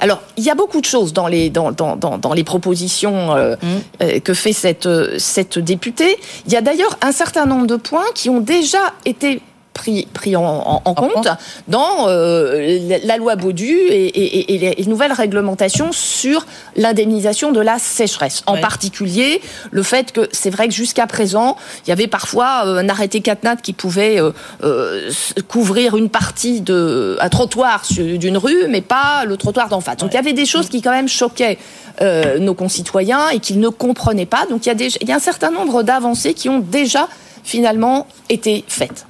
Alors, 0.00 0.22
il 0.36 0.44
y 0.44 0.50
a 0.50 0.54
beaucoup 0.54 0.80
de 0.80 0.86
choses 0.86 1.12
dans 1.12 1.26
les, 1.26 1.50
dans, 1.50 1.72
dans, 1.72 1.96
dans, 1.96 2.32
les 2.32 2.44
propositions 2.44 3.34
euh, 3.34 3.56
mmh. 3.56 3.66
euh, 4.02 4.20
que 4.20 4.34
fait 4.34 4.52
cette, 4.52 4.86
euh, 4.86 5.18
cette 5.18 5.58
députée. 5.58 6.16
Il 6.46 6.52
y 6.52 6.56
a 6.56 6.60
d'ailleurs 6.60 6.96
un 7.02 7.12
certain 7.12 7.46
nombre 7.46 7.66
de 7.66 7.76
points 7.76 8.04
qui 8.14 8.30
ont 8.30 8.40
déjà 8.40 8.92
été 9.04 9.40
pris, 9.84 10.06
pris 10.12 10.36
en, 10.36 10.80
compte, 10.80 11.28
dans 11.68 12.08
euh, 12.08 12.98
la 13.04 13.16
loi 13.18 13.36
Baudu 13.36 13.68
et, 13.90 14.74
les 14.78 14.86
nouvelles 14.86 15.12
réglementations 15.12 15.92
sur 15.92 16.46
l'indemnisation 16.76 17.52
de 17.52 17.60
la 17.60 17.78
sécheresse. 17.78 18.42
En 18.46 18.56
particulier, 18.56 19.42
le 19.70 19.82
fait 19.82 20.12
que 20.12 20.28
c'est 20.32 20.50
vrai 20.50 20.68
que 20.68 20.74
jusqu'à 20.74 21.06
présent, 21.06 21.56
il 21.86 21.90
y 21.90 21.92
avait 21.92 22.06
parfois 22.06 22.62
euh, 22.66 22.78
un 22.78 22.88
arrêté 22.88 23.20
CatNat 23.20 23.56
qui 23.56 23.72
pouvait 23.72 24.20
euh, 24.20 25.10
couvrir 25.48 25.96
une 25.96 26.08
partie 26.08 26.60
de 26.60 27.18
un 27.20 27.28
trottoir 27.28 27.82
d'une 27.90 28.38
rue, 28.38 28.68
mais 28.68 28.80
pas 28.80 29.24
le 29.26 29.36
trottoir 29.36 29.68
d'en 29.68 29.80
face. 29.80 29.98
Donc 29.98 30.12
il 30.12 30.16
y 30.16 30.18
avait 30.18 30.32
des 30.32 30.46
choses 30.46 30.68
qui 30.68 30.80
quand 30.80 30.92
même 30.92 31.08
choquaient 31.08 31.58
nos 32.00 32.54
concitoyens 32.54 33.28
et 33.28 33.38
qu'ils 33.38 33.60
ne 33.60 33.68
comprenaient 33.68 34.26
pas. 34.26 34.46
Donc 34.46 34.66
il 34.66 34.68
y 34.68 34.72
a, 34.72 34.74
des, 34.74 34.88
il 35.00 35.08
y 35.08 35.12
a 35.12 35.16
un 35.16 35.20
certain 35.20 35.50
nombre 35.50 35.82
d'avancées 35.82 36.34
qui 36.34 36.48
ont 36.48 36.58
déjà 36.58 37.08
finalement 37.44 38.06
été 38.28 38.64
faites. 38.66 39.06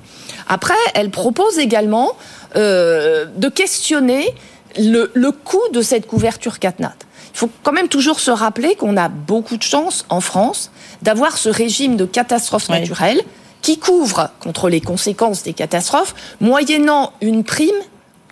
Après, 0.49 0.75
elle 0.95 1.11
propose 1.11 1.59
également 1.59 2.13
euh, 2.57 3.27
de 3.37 3.49
questionner 3.49 4.35
le, 4.79 5.31
coût 5.31 5.63
de 5.73 5.83
cette 5.83 6.07
couverture 6.07 6.59
CatNat. 6.59 6.95
Il 7.33 7.39
faut 7.39 7.51
quand 7.63 7.73
même 7.73 7.89
toujours 7.89 8.21
se 8.21 8.31
rappeler 8.31 8.77
qu'on 8.77 8.97
a 8.97 9.09
beaucoup 9.09 9.57
de 9.57 9.63
chance 9.63 10.05
en 10.09 10.21
France 10.21 10.71
d'avoir 11.03 11.37
ce 11.37 11.49
régime 11.49 11.97
de 11.97 12.05
catastrophes 12.05 12.69
naturelles 12.69 13.21
qui 13.61 13.79
couvre 13.79 14.31
contre 14.41 14.69
les 14.69 14.81
conséquences 14.81 15.43
des 15.43 15.53
catastrophes, 15.53 16.15
moyennant 16.41 17.13
une 17.21 17.45
prime 17.45 17.71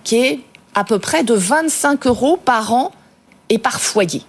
qui 0.04 0.19
est 0.19 0.40
à 0.75 0.85
peu 0.85 0.99
près 0.99 1.25
de 1.25 1.35
25 1.35 2.07
euros 2.07 2.37
par 2.37 2.73
an 2.73 2.92
et 3.49 3.59
par 3.59 3.81
foyer. 3.81 4.23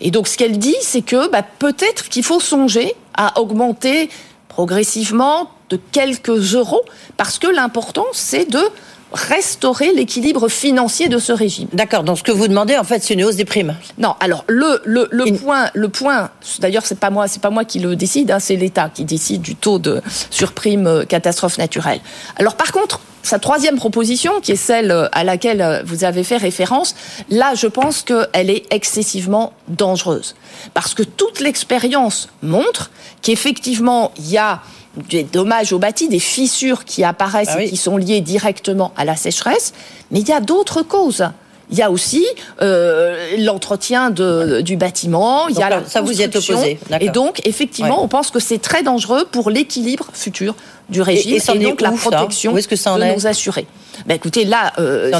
Et 0.00 0.10
donc 0.10 0.28
ce 0.28 0.36
qu'elle 0.36 0.58
dit, 0.58 0.76
c'est 0.80 1.02
que 1.02 1.28
bah, 1.30 1.42
peut-être 1.42 2.08
qu'il 2.08 2.24
faut 2.24 2.40
songer 2.40 2.94
à 3.14 3.40
augmenter 3.40 4.10
progressivement 4.48 5.50
de 5.74 5.80
quelques 5.92 6.54
euros, 6.54 6.84
parce 7.16 7.38
que 7.38 7.48
l'important, 7.48 8.06
c'est 8.12 8.48
de 8.50 8.64
restaurer 9.12 9.92
l'équilibre 9.92 10.48
financier 10.48 11.08
de 11.08 11.18
ce 11.18 11.32
régime. 11.32 11.68
D'accord. 11.72 12.02
Donc 12.02 12.18
ce 12.18 12.22
que 12.22 12.32
vous 12.32 12.48
demandez, 12.48 12.76
en 12.76 12.84
fait, 12.84 13.00
c'est 13.02 13.14
une 13.14 13.24
hausse 13.24 13.36
des 13.36 13.44
primes. 13.44 13.76
Non. 13.96 14.14
Alors 14.20 14.44
le 14.48 14.80
le, 14.84 15.08
le 15.10 15.24
point 15.36 15.70
le 15.74 15.88
point. 15.88 16.30
D'ailleurs, 16.58 16.84
c'est 16.84 16.98
pas 16.98 17.10
moi 17.10 17.28
c'est 17.28 17.40
pas 17.40 17.50
moi 17.50 17.64
qui 17.64 17.78
le 17.78 17.94
décide. 17.94 18.30
Hein, 18.30 18.40
c'est 18.40 18.56
l'État 18.56 18.90
qui 18.92 19.04
décide 19.04 19.40
du 19.40 19.54
taux 19.54 19.78
de 19.78 20.02
surprime 20.30 20.86
euh, 20.86 21.04
catastrophe 21.04 21.58
naturelle. 21.58 22.00
Alors 22.36 22.56
par 22.56 22.72
contre, 22.72 23.00
sa 23.22 23.38
troisième 23.38 23.76
proposition, 23.76 24.40
qui 24.40 24.52
est 24.52 24.56
celle 24.56 24.90
euh, 24.90 25.08
à 25.12 25.22
laquelle 25.22 25.62
euh, 25.62 25.82
vous 25.84 26.04
avez 26.04 26.24
fait 26.24 26.36
référence, 26.36 26.96
là, 27.30 27.54
je 27.54 27.68
pense 27.68 28.02
qu'elle 28.02 28.50
est 28.50 28.64
excessivement 28.70 29.52
dangereuse. 29.68 30.34
Parce 30.74 30.92
que 30.94 31.04
toute 31.04 31.38
l'expérience 31.40 32.28
montre 32.42 32.90
qu'effectivement, 33.22 34.12
il 34.18 34.30
y 34.30 34.38
a 34.38 34.60
des 35.08 35.24
dommages 35.24 35.72
au 35.72 35.78
bâti, 35.78 36.08
des 36.08 36.18
fissures 36.18 36.84
qui 36.84 37.04
apparaissent 37.04 37.54
ah 37.54 37.62
et 37.62 37.68
qui 37.68 37.76
sont 37.76 37.96
liées 37.96 38.20
directement 38.20 38.92
à 38.96 39.04
la 39.04 39.16
sécheresse, 39.16 39.72
mais 40.10 40.20
il 40.20 40.28
y 40.28 40.32
a 40.32 40.40
d'autres 40.40 40.82
causes. 40.82 41.28
Il 41.70 41.78
y 41.78 41.82
a 41.82 41.90
aussi 41.90 42.24
euh, 42.60 43.36
l'entretien 43.38 44.10
du 44.10 44.76
bâtiment, 44.76 45.48
il 45.48 45.56
y 45.56 45.62
a 45.62 45.70
la 45.70 45.84
ça 45.86 46.02
vous 46.02 46.20
y 46.20 46.22
êtes 46.22 46.36
opposé. 46.36 46.78
Et 47.00 47.08
donc, 47.08 47.40
effectivement, 47.46 48.04
on 48.04 48.08
pense 48.08 48.30
que 48.30 48.38
c'est 48.38 48.58
très 48.58 48.82
dangereux 48.82 49.26
pour 49.30 49.50
l'équilibre 49.50 50.08
futur 50.12 50.54
du 50.88 51.02
régime 51.02 51.38
et, 51.54 51.58
donc 51.58 51.80
la 51.80 51.92
protection 51.92 52.52
de 52.52 53.14
nos 53.14 53.26
assurés. 53.26 53.66
Ben 54.06 54.14
écoutez, 54.14 54.44
là, 54.44 54.72
euh, 54.78 55.12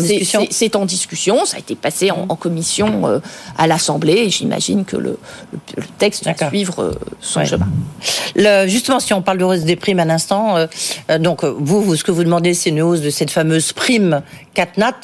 c'est 0.50 0.76
en, 0.76 0.84
discussion. 0.84 1.44
Ça 1.44 1.56
a 1.56 1.60
été 1.60 1.74
passé 1.74 2.10
en, 2.10 2.26
commission 2.36 3.06
euh, 3.06 3.20
à 3.56 3.66
l'Assemblée 3.66 4.14
et 4.14 4.30
j'imagine 4.30 4.84
que 4.84 4.96
le, 4.96 5.18
texte 5.98 6.24
va 6.24 6.48
suivre 6.48 6.82
euh, 6.82 6.92
son 7.20 7.44
chemin. 7.44 7.68
justement, 8.66 9.00
si 9.00 9.14
on 9.14 9.22
parle 9.22 9.38
de 9.38 9.44
hausse 9.44 9.60
des 9.60 9.76
primes 9.76 10.00
à 10.00 10.04
l'instant, 10.04 10.56
donc 11.20 11.44
vous, 11.44 11.82
vous, 11.82 11.96
ce 11.96 12.04
que 12.04 12.10
vous 12.10 12.24
demandez, 12.24 12.54
c'est 12.54 12.70
une 12.70 12.82
hausse 12.82 13.00
de 13.00 13.10
cette 13.10 13.30
fameuse 13.30 13.72
prime 13.72 14.22
CatNat, 14.54 14.94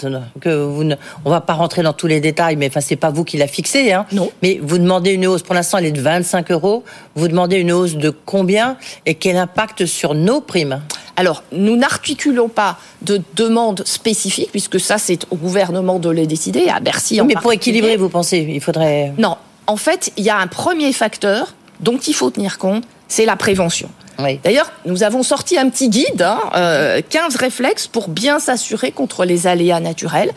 que 0.41 0.63
vous 0.63 0.85
ne, 0.85 0.95
on 1.25 1.31
va 1.31 1.41
pas 1.41 1.55
rentrer 1.55 1.83
dans 1.83 1.93
tous 1.93 2.07
les 2.07 2.21
détails, 2.21 2.57
mais 2.57 2.69
enfin, 2.69 2.81
c'est 2.81 2.97
pas 2.97 3.11
vous 3.11 3.25
qui 3.25 3.37
l'a 3.37 3.49
fixée, 3.49 3.93
hein. 3.93 4.07
Non. 4.13 4.31
Mais 4.43 4.61
vous 4.63 4.79
demandez 4.79 5.13
une 5.13 5.27
hausse, 5.27 5.43
pour 5.43 5.55
l'instant, 5.55 5.79
elle 5.79 5.87
est 5.87 5.93
de 5.93 6.01
25 6.01 6.51
euros. 6.53 6.85
Vous 7.17 7.29
demandez 7.29 7.57
une 7.57 7.73
hausse 7.73 7.97
de 7.97 8.11
combien 8.11 8.77
et 9.07 9.15
quel 9.15 9.37
impact 9.37 9.87
sur 9.87 10.15
nos 10.15 10.41
alors, 11.17 11.43
nous 11.53 11.77
n'articulons 11.77 12.49
pas 12.49 12.79
de 13.03 13.21
demande 13.37 13.83
spécifique, 13.85 14.49
puisque 14.53 14.81
ça, 14.81 14.97
c'est 14.97 15.27
au 15.31 15.37
gouvernement 15.37 15.99
de 15.99 16.09
les 16.09 16.27
décider, 16.27 16.69
à 16.69 16.81
Bercy 16.81 17.21
en 17.21 17.27
Mais 17.27 17.35
pour 17.35 17.53
équilibrer, 17.53 17.99
vous 17.99 18.09
pensez, 18.09 18.39
il 18.49 18.61
faudrait... 18.63 19.13
Non, 19.19 19.37
en 19.67 19.77
fait, 19.77 20.13
il 20.17 20.25
y 20.25 20.31
a 20.31 20.39
un 20.39 20.47
premier 20.47 20.95
facteur 20.95 21.55
dont 21.81 21.99
il 21.99 22.15
faut 22.15 22.31
tenir 22.31 22.57
compte, 22.57 22.85
c'est 23.07 23.27
la 23.27 23.37
prévention. 23.37 23.91
D'ailleurs, 24.43 24.71
nous 24.87 25.03
avons 25.03 25.23
sorti 25.23 25.59
un 25.59 25.69
petit 25.69 25.89
guide, 25.89 26.23
hein, 26.23 26.39
15 26.53 26.55
euh, 26.55 27.39
réflexes 27.39 27.87
pour 27.87 28.09
bien 28.09 28.39
s'assurer 28.39 28.93
contre 28.93 29.25
les 29.25 29.47
aléas 29.47 29.81
naturels. 29.81 30.33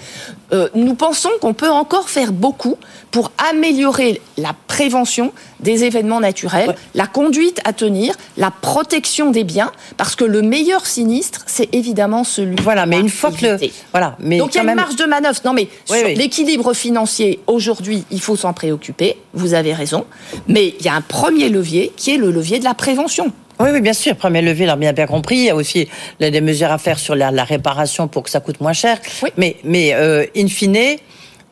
Euh, 0.54 0.70
nous 0.76 0.96
pensons 0.96 1.32
qu'on 1.42 1.54
peut 1.54 1.70
encore 1.70 2.10
faire 2.10 2.32
beaucoup 2.32 2.78
pour 3.12 3.32
améliorer 3.50 4.22
la 4.38 4.54
prévention 4.68 5.34
des 5.60 5.84
événements 5.84 6.20
naturels, 6.20 6.76
la 6.94 7.08
conduite 7.08 7.60
à 7.64 7.74
tenir, 7.74 8.16
la 8.38 8.52
protection 8.52 9.32
des 9.32 9.44
biens, 9.44 9.72
parce 9.98 10.16
que 10.16 10.24
le 10.26 10.42
meilleur 10.42 10.86
sinistre, 10.86 11.44
c'est 11.48 11.74
évidemment 11.74 12.24
celui. 12.24 12.56
Voilà, 12.62 12.86
mais 12.86 13.00
une 13.00 13.10
fois 13.10 13.32
que 13.32 13.46
le, 13.46 13.58
voilà, 13.92 14.16
mais 14.20 14.38
donc 14.38 14.54
il 14.54 14.58
y 14.58 14.60
a 14.60 14.64
une 14.64 14.76
marge 14.76 14.96
de 14.96 15.06
manœuvre. 15.06 15.40
Non, 15.46 15.54
mais 15.54 15.70
sur 15.86 16.08
l'équilibre 16.08 16.74
financier 16.74 17.40
aujourd'hui, 17.48 18.04
il 18.12 18.20
faut 18.20 18.36
s'en 18.36 18.54
préoccuper. 18.54 19.18
Vous 19.34 19.54
avez 19.54 19.74
raison, 19.74 20.06
mais 20.48 20.76
il 20.80 20.86
y 20.86 20.90
a 20.90 20.94
un 20.94 21.02
premier 21.02 21.50
levier 21.50 21.94
qui 21.96 22.14
est 22.14 22.18
le 22.18 22.32
levier 22.32 22.60
de 22.60 22.64
la 22.64 22.74
prévention. 22.74 23.32
Oui, 23.64 23.70
oui, 23.72 23.80
bien 23.80 23.94
sûr. 23.94 24.18
Premier 24.18 24.42
levier, 24.42 24.70
on 24.70 24.76
bien 24.76 24.92
bien 24.92 25.08
compris. 25.08 25.38
Il 25.38 25.44
y 25.46 25.50
a 25.50 25.56
aussi 25.56 25.88
des 26.20 26.42
mesures 26.42 26.70
à 26.70 26.78
faire 26.78 27.00
sur 27.00 27.16
la, 27.16 27.44
réparation 27.46 28.10
pour 28.10 28.24
que 28.24 28.30
ça 28.30 28.42
coûte 28.42 28.60
moins 28.60 28.74
cher. 28.74 29.00
Mais, 29.38 29.56
mais 29.64 29.94
euh, 29.94 30.26
in 30.36 30.48
fine, 30.48 30.98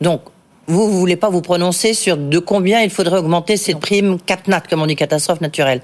donc, 0.02 0.22
vous 0.68 0.88
ne 0.88 0.92
voulez 0.92 1.16
pas 1.16 1.30
vous 1.30 1.42
prononcer 1.42 1.94
sur 1.94 2.18
de 2.18 2.40
combien 2.40 2.82
il 2.82 2.90
faudrait 2.90 3.18
augmenter 3.18 3.56
cette 3.56 3.80
prime 3.80 4.20
CatNat, 4.20 4.62
comme 4.70 4.82
on 4.82 4.88
dit, 4.88 4.98
catastrophe 4.98 5.40
naturelle. 5.40 5.80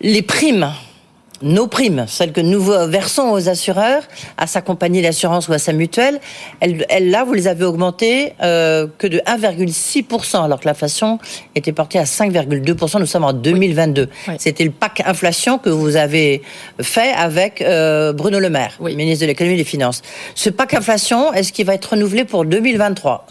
Les 0.00 0.22
primes 0.22 0.72
nos 1.42 1.66
primes, 1.66 2.06
celles 2.08 2.32
que 2.32 2.40
nous 2.40 2.60
versons 2.60 3.30
aux 3.30 3.48
assureurs, 3.48 4.02
à 4.36 4.46
sa 4.46 4.60
compagnie 4.60 5.02
d'assurance 5.02 5.48
ou 5.48 5.52
à 5.52 5.58
sa 5.58 5.72
mutuelle, 5.72 6.20
elles, 6.60 7.10
là, 7.10 7.24
vous 7.24 7.32
les 7.32 7.46
avez 7.46 7.64
augmentées 7.64 8.32
euh, 8.42 8.86
que 8.98 9.06
de 9.06 9.18
1,6%, 9.18 10.44
alors 10.44 10.60
que 10.60 10.66
l'inflation 10.66 11.18
était 11.54 11.72
portée 11.72 11.98
à 11.98 12.04
5,2%. 12.04 12.98
Nous 12.98 13.06
sommes 13.06 13.24
en 13.24 13.32
2022. 13.32 14.08
C'était 14.38 14.64
le 14.64 14.70
pack 14.70 15.02
inflation 15.06 15.58
que 15.58 15.70
vous 15.70 15.96
avez 15.96 16.42
fait 16.80 17.12
avec 17.12 17.62
euh, 17.62 18.12
Bruno 18.12 18.38
Le 18.38 18.50
Maire, 18.50 18.76
ministre 18.80 19.22
de 19.22 19.26
l'économie 19.26 19.54
et 19.54 19.58
des 19.58 19.64
finances. 19.64 20.02
Ce 20.34 20.50
pack 20.50 20.74
inflation, 20.74 21.32
est-ce 21.32 21.52
qu'il 21.52 21.66
va 21.66 21.74
être 21.74 21.90
renouvelé 21.90 22.24
pour 22.24 22.44
2023 22.44 23.26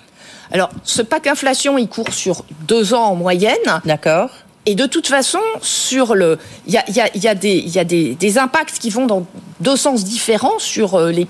alors, 0.49 0.69
ce 0.85 1.01
pack 1.01 1.27
inflation, 1.27 1.77
il 1.77 1.89
court 1.89 2.13
sur 2.13 2.45
deux 2.61 2.93
ans 2.93 3.03
en 3.03 3.15
moyenne. 3.15 3.81
D'accord. 3.83 4.29
Et 4.67 4.75
de 4.75 4.86
toute 4.86 5.07
façon, 5.07 5.39
sur 5.62 6.13
le, 6.13 6.38
il 6.67 6.74
y 6.74 6.77
a, 6.77 6.83
y 6.91 7.00
a, 7.00 7.09
y 7.17 7.27
a, 7.27 7.33
des, 7.36 7.57
y 7.57 7.79
a 7.79 7.86
des, 7.86 8.15
des, 8.15 8.38
impacts 8.38 8.77
qui 8.77 8.89
vont 8.89 9.05
dans 9.05 9.25
deux 9.62 9.77
sens 9.77 10.03
différents 10.03 10.59
sur 10.59 10.95
euh, 10.95 11.09
les 11.09 11.25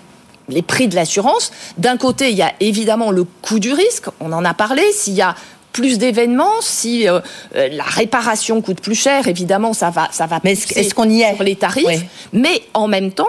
les 0.49 0.61
prix 0.61 0.87
de 0.87 0.95
l'assurance. 0.95 1.51
D'un 1.77 1.97
côté, 1.97 2.31
il 2.31 2.37
y 2.37 2.41
a 2.41 2.53
évidemment 2.59 3.11
le 3.11 3.25
coût 3.25 3.59
du 3.59 3.73
risque, 3.73 4.05
on 4.19 4.31
en 4.31 4.45
a 4.45 4.53
parlé. 4.53 4.81
S'il 4.93 5.13
y 5.13 5.21
a 5.21 5.35
plus 5.73 5.97
d'événements, 5.97 6.61
si 6.61 7.07
euh, 7.07 7.19
euh, 7.55 7.67
la 7.71 7.83
réparation 7.83 8.61
coûte 8.61 8.81
plus 8.81 8.95
cher, 8.95 9.27
évidemment, 9.27 9.73
ça 9.73 9.89
va, 9.89 10.07
ça 10.11 10.25
va. 10.25 10.39
Mais 10.43 10.53
est-ce 10.53 10.95
qu'on 10.95 11.09
y 11.09 11.21
est 11.21 11.35
sur 11.35 11.43
les 11.43 11.55
tarifs 11.55 12.05
Mais 12.33 12.63
en 12.73 12.87
même 12.87 13.11
temps, 13.11 13.27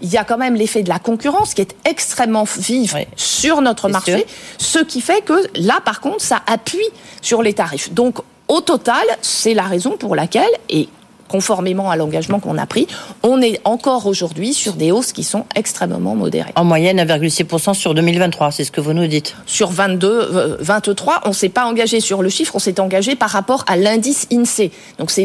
il 0.00 0.10
y 0.10 0.16
a 0.16 0.24
quand 0.24 0.38
même 0.38 0.54
l'effet 0.54 0.82
de 0.82 0.88
la 0.88 0.98
concurrence 0.98 1.52
qui 1.52 1.60
est 1.60 1.76
extrêmement 1.84 2.44
vive 2.56 2.96
sur 3.16 3.60
notre 3.60 3.90
marché, 3.90 4.24
ce 4.56 4.78
qui 4.78 5.02
fait 5.02 5.22
que 5.22 5.34
là, 5.56 5.80
par 5.84 6.00
contre, 6.00 6.22
ça 6.22 6.40
appuie 6.46 6.78
sur 7.20 7.42
les 7.42 7.52
tarifs. 7.52 7.92
Donc, 7.92 8.20
au 8.50 8.60
total, 8.60 9.04
c'est 9.22 9.54
la 9.54 9.62
raison 9.62 9.96
pour 9.96 10.16
laquelle, 10.16 10.50
et 10.68 10.88
conformément 11.28 11.88
à 11.88 11.94
l'engagement 11.96 12.40
qu'on 12.40 12.58
a 12.58 12.66
pris, 12.66 12.88
on 13.22 13.40
est 13.40 13.60
encore 13.64 14.06
aujourd'hui 14.06 14.52
sur 14.52 14.72
des 14.72 14.90
hausses 14.90 15.12
qui 15.12 15.22
sont 15.22 15.46
extrêmement 15.54 16.16
modérées. 16.16 16.50
En 16.56 16.64
moyenne, 16.64 16.98
1,6% 16.98 17.74
sur 17.74 17.94
2023, 17.94 18.50
c'est 18.50 18.64
ce 18.64 18.72
que 18.72 18.80
vous 18.80 18.92
nous 18.92 19.06
dites. 19.06 19.36
Sur 19.46 19.70
22, 19.70 20.58
23, 20.58 21.14
euh, 21.14 21.18
on 21.26 21.28
ne 21.28 21.34
s'est 21.34 21.48
pas 21.48 21.66
engagé 21.66 22.00
sur 22.00 22.22
le 22.22 22.28
chiffre, 22.28 22.56
on 22.56 22.58
s'est 22.58 22.80
engagé 22.80 23.14
par 23.14 23.30
rapport 23.30 23.64
à 23.68 23.76
l'indice 23.76 24.26
INSEE. 24.32 24.72
Donc 24.98 25.12
c'est 25.12 25.24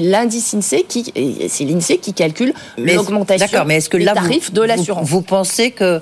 l'indice 0.00 0.54
INSEE 0.54 0.84
qui, 0.88 1.12
c'est 1.50 1.64
l'INSEE 1.64 1.98
qui 1.98 2.14
calcule 2.14 2.54
l'augmentation 2.78 3.64
des 3.64 4.06
tarifs 4.06 4.52
de 4.52 4.62
l'assurance. 4.62 5.06
Vous, 5.06 5.16
vous 5.16 5.22
pensez 5.22 5.72
que 5.72 6.00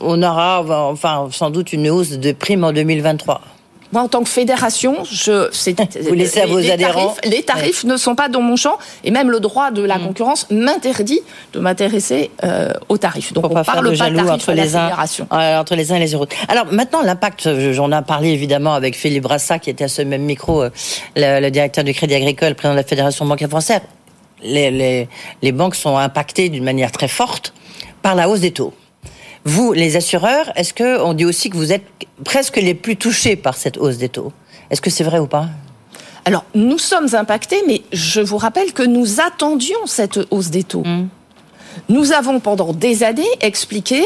on 0.00 0.22
aura, 0.22 0.62
enfin, 0.90 1.28
sans 1.32 1.50
doute 1.50 1.72
une 1.72 1.88
hausse 1.88 2.10
de 2.10 2.32
primes 2.32 2.64
en 2.64 2.72
2023 2.72 3.40
moi, 3.92 4.02
en 4.02 4.08
tant 4.08 4.22
que 4.22 4.28
fédération, 4.28 5.04
je, 5.04 5.50
vous 6.00 6.14
laissez 6.14 6.40
à 6.40 6.46
vos 6.46 6.58
les 6.58 6.70
adhérents. 6.70 7.14
Tarifs, 7.14 7.30
les 7.30 7.42
tarifs 7.42 7.84
ne 7.84 7.98
sont 7.98 8.14
pas 8.14 8.28
dans 8.28 8.40
mon 8.40 8.56
champ, 8.56 8.78
et 9.04 9.10
même 9.10 9.30
le 9.30 9.38
droit 9.38 9.70
de 9.70 9.82
la 9.82 9.98
mm. 9.98 10.06
concurrence 10.06 10.46
m'interdit 10.50 11.20
de 11.52 11.60
m'intéresser 11.60 12.30
euh, 12.42 12.72
aux 12.88 12.96
tarifs. 12.96 13.34
Donc, 13.34 13.44
on 13.44 13.48
ne 13.50 13.62
parle 13.62 13.84
pas 13.84 13.90
de 13.90 13.96
tarifs 13.96 14.30
entre 14.30 14.52
les 14.52 14.76
uns, 14.76 14.90
euh, 15.32 15.58
entre 15.58 15.74
les 15.74 15.92
uns 15.92 15.96
et 15.96 16.00
les 16.00 16.14
autres. 16.14 16.34
Alors 16.48 16.72
maintenant, 16.72 17.02
l'impact, 17.02 17.72
j'en 17.72 17.92
ai 17.92 18.02
parlé 18.02 18.30
évidemment 18.30 18.72
avec 18.74 18.96
Philippe 18.96 19.24
Brassa, 19.24 19.58
qui 19.58 19.68
était 19.68 19.84
à 19.84 19.88
ce 19.88 20.00
même 20.00 20.22
micro, 20.22 20.62
euh, 20.62 20.70
le, 21.16 21.50
directeur 21.50 21.84
du 21.84 21.92
Crédit 21.92 22.14
Agricole, 22.14 22.54
président 22.54 22.74
de 22.74 22.80
la 22.80 22.86
Fédération 22.86 23.26
bancaire 23.26 23.50
française. 23.50 23.80
Les, 24.42 24.70
les, 24.70 25.08
les 25.42 25.52
banques 25.52 25.74
sont 25.74 25.96
impactées 25.96 26.48
d'une 26.48 26.64
manière 26.64 26.90
très 26.90 27.08
forte 27.08 27.52
par 28.00 28.14
la 28.14 28.28
hausse 28.28 28.40
des 28.40 28.50
taux. 28.52 28.72
Vous, 29.44 29.72
les 29.72 29.96
assureurs, 29.96 30.52
est-ce 30.56 30.72
que 30.72 31.00
on 31.00 31.14
dit 31.14 31.24
aussi 31.24 31.50
que 31.50 31.56
vous 31.56 31.72
êtes 31.72 31.84
presque 32.24 32.56
les 32.56 32.74
plus 32.74 32.96
touchés 32.96 33.36
par 33.36 33.56
cette 33.56 33.76
hausse 33.76 33.98
des 33.98 34.08
taux? 34.08 34.32
Est-ce 34.70 34.80
que 34.80 34.90
c'est 34.90 35.04
vrai 35.04 35.18
ou 35.18 35.26
pas? 35.26 35.48
Alors, 36.24 36.44
nous 36.54 36.78
sommes 36.78 37.14
impactés, 37.14 37.62
mais 37.66 37.82
je 37.92 38.20
vous 38.20 38.38
rappelle 38.38 38.72
que 38.72 38.84
nous 38.84 39.20
attendions 39.20 39.86
cette 39.86 40.20
hausse 40.30 40.50
des 40.50 40.62
taux. 40.62 40.84
Mmh. 40.84 41.08
Nous 41.88 42.12
avons 42.12 42.38
pendant 42.38 42.72
des 42.72 43.02
années 43.02 43.26
expliqué 43.40 44.04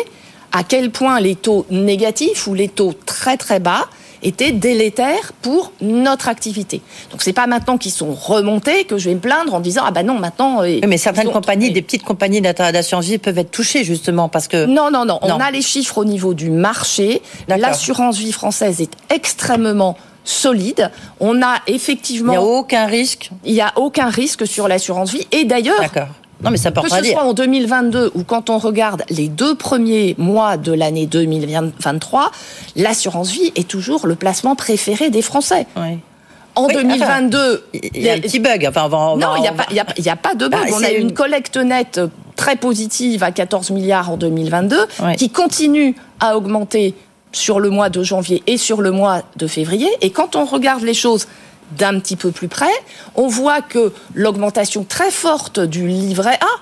à 0.52 0.64
quel 0.64 0.90
point 0.90 1.20
les 1.20 1.34
taux 1.34 1.66
négatifs 1.70 2.46
ou 2.46 2.54
les 2.54 2.68
taux 2.68 2.94
très 3.04 3.36
très 3.36 3.60
bas 3.60 3.88
était 4.22 4.52
délétère 4.52 5.32
pour 5.42 5.72
notre 5.80 6.28
activité. 6.28 6.80
Donc 7.10 7.22
c'est 7.22 7.32
pas 7.32 7.46
maintenant 7.46 7.78
qu'ils 7.78 7.92
sont 7.92 8.12
remontés 8.12 8.84
que 8.84 8.98
je 8.98 9.08
vais 9.08 9.14
me 9.14 9.20
plaindre 9.20 9.54
en 9.54 9.60
disant 9.60 9.82
ah 9.86 9.90
ben 9.90 10.04
non 10.04 10.18
maintenant. 10.18 10.62
Euh, 10.62 10.80
mais 10.86 10.98
certaines 10.98 11.30
compagnies, 11.30 11.72
des 11.72 11.82
petites 11.82 12.04
compagnies 12.04 12.40
d'assurance 12.40 13.06
vie 13.06 13.18
peuvent 13.18 13.38
être 13.38 13.50
touchées 13.50 13.84
justement 13.84 14.28
parce 14.28 14.48
que. 14.48 14.66
Non 14.66 14.90
non 14.90 15.04
non, 15.04 15.18
on 15.22 15.40
a 15.40 15.50
les 15.50 15.62
chiffres 15.62 15.98
au 15.98 16.04
niveau 16.04 16.34
du 16.34 16.50
marché. 16.50 17.22
L'assurance 17.48 18.18
vie 18.18 18.32
française 18.32 18.80
est 18.80 18.92
extrêmement 19.10 19.96
solide. 20.24 20.90
On 21.20 21.42
a 21.42 21.56
effectivement. 21.66 22.32
Il 22.32 22.38
n'y 22.38 22.44
a 22.44 22.46
aucun 22.46 22.86
risque. 22.86 23.30
Il 23.44 23.54
n'y 23.54 23.60
a 23.60 23.72
aucun 23.76 24.08
risque 24.08 24.46
sur 24.46 24.68
l'assurance 24.68 25.12
vie. 25.12 25.26
Et 25.32 25.44
d'ailleurs, 25.44 25.80
non, 26.42 26.50
mais 26.50 26.58
ça 26.58 26.70
que 26.70 26.88
ce 26.88 27.04
soit 27.04 27.24
en 27.24 27.32
2022 27.32 28.12
ou 28.14 28.22
quand 28.22 28.50
on 28.50 28.58
regarde 28.58 29.04
les 29.08 29.28
deux 29.28 29.54
premiers 29.54 30.14
mois 30.18 30.56
de 30.56 30.72
l'année 30.72 31.06
2023, 31.06 32.30
l'assurance 32.76 33.30
vie 33.30 33.52
est 33.56 33.66
toujours 33.66 34.06
le 34.06 34.16
placement 34.16 34.54
préféré 34.54 35.08
des 35.10 35.22
Français. 35.22 35.66
Oui. 35.76 35.98
En 36.54 36.68
2022, 36.68 37.64
il 37.74 38.02
y 38.02 38.08
a 38.08 38.14
un 38.14 38.20
petit 38.20 38.38
bug. 38.38 38.66
Enfin, 38.66 38.88
non, 38.88 39.36
il 39.36 39.42
n'y 39.42 39.78
a, 39.78 40.12
a, 40.12 40.16
pas 40.16 40.34
de 40.34 40.48
bug. 40.48 40.70
Bah, 40.70 40.74
on 40.74 40.82
a 40.82 40.90
une 40.90 41.12
collecte 41.12 41.58
nette 41.58 42.00
très 42.34 42.56
positive 42.56 43.22
à 43.22 43.30
14 43.30 43.70
milliards 43.70 44.10
en 44.10 44.16
2022, 44.16 44.76
qui 45.18 45.30
continue 45.30 45.94
à 46.18 46.36
augmenter 46.36 46.94
sur 47.32 47.60
le 47.60 47.68
mois 47.68 47.90
de 47.90 48.02
janvier 48.02 48.42
et 48.46 48.56
sur 48.56 48.80
le 48.80 48.90
mois 48.90 49.22
de 49.36 49.46
février. 49.46 49.88
Et 50.00 50.10
quand 50.10 50.36
on 50.36 50.46
regarde 50.46 50.82
les 50.82 50.94
choses 50.94 51.26
d'un 51.72 51.98
petit 51.98 52.16
peu 52.16 52.30
plus 52.30 52.48
près, 52.48 52.72
on 53.14 53.28
voit 53.28 53.60
que 53.60 53.92
l'augmentation 54.14 54.84
très 54.84 55.10
forte 55.10 55.60
du 55.60 55.86
livret 55.86 56.38
A 56.40 56.60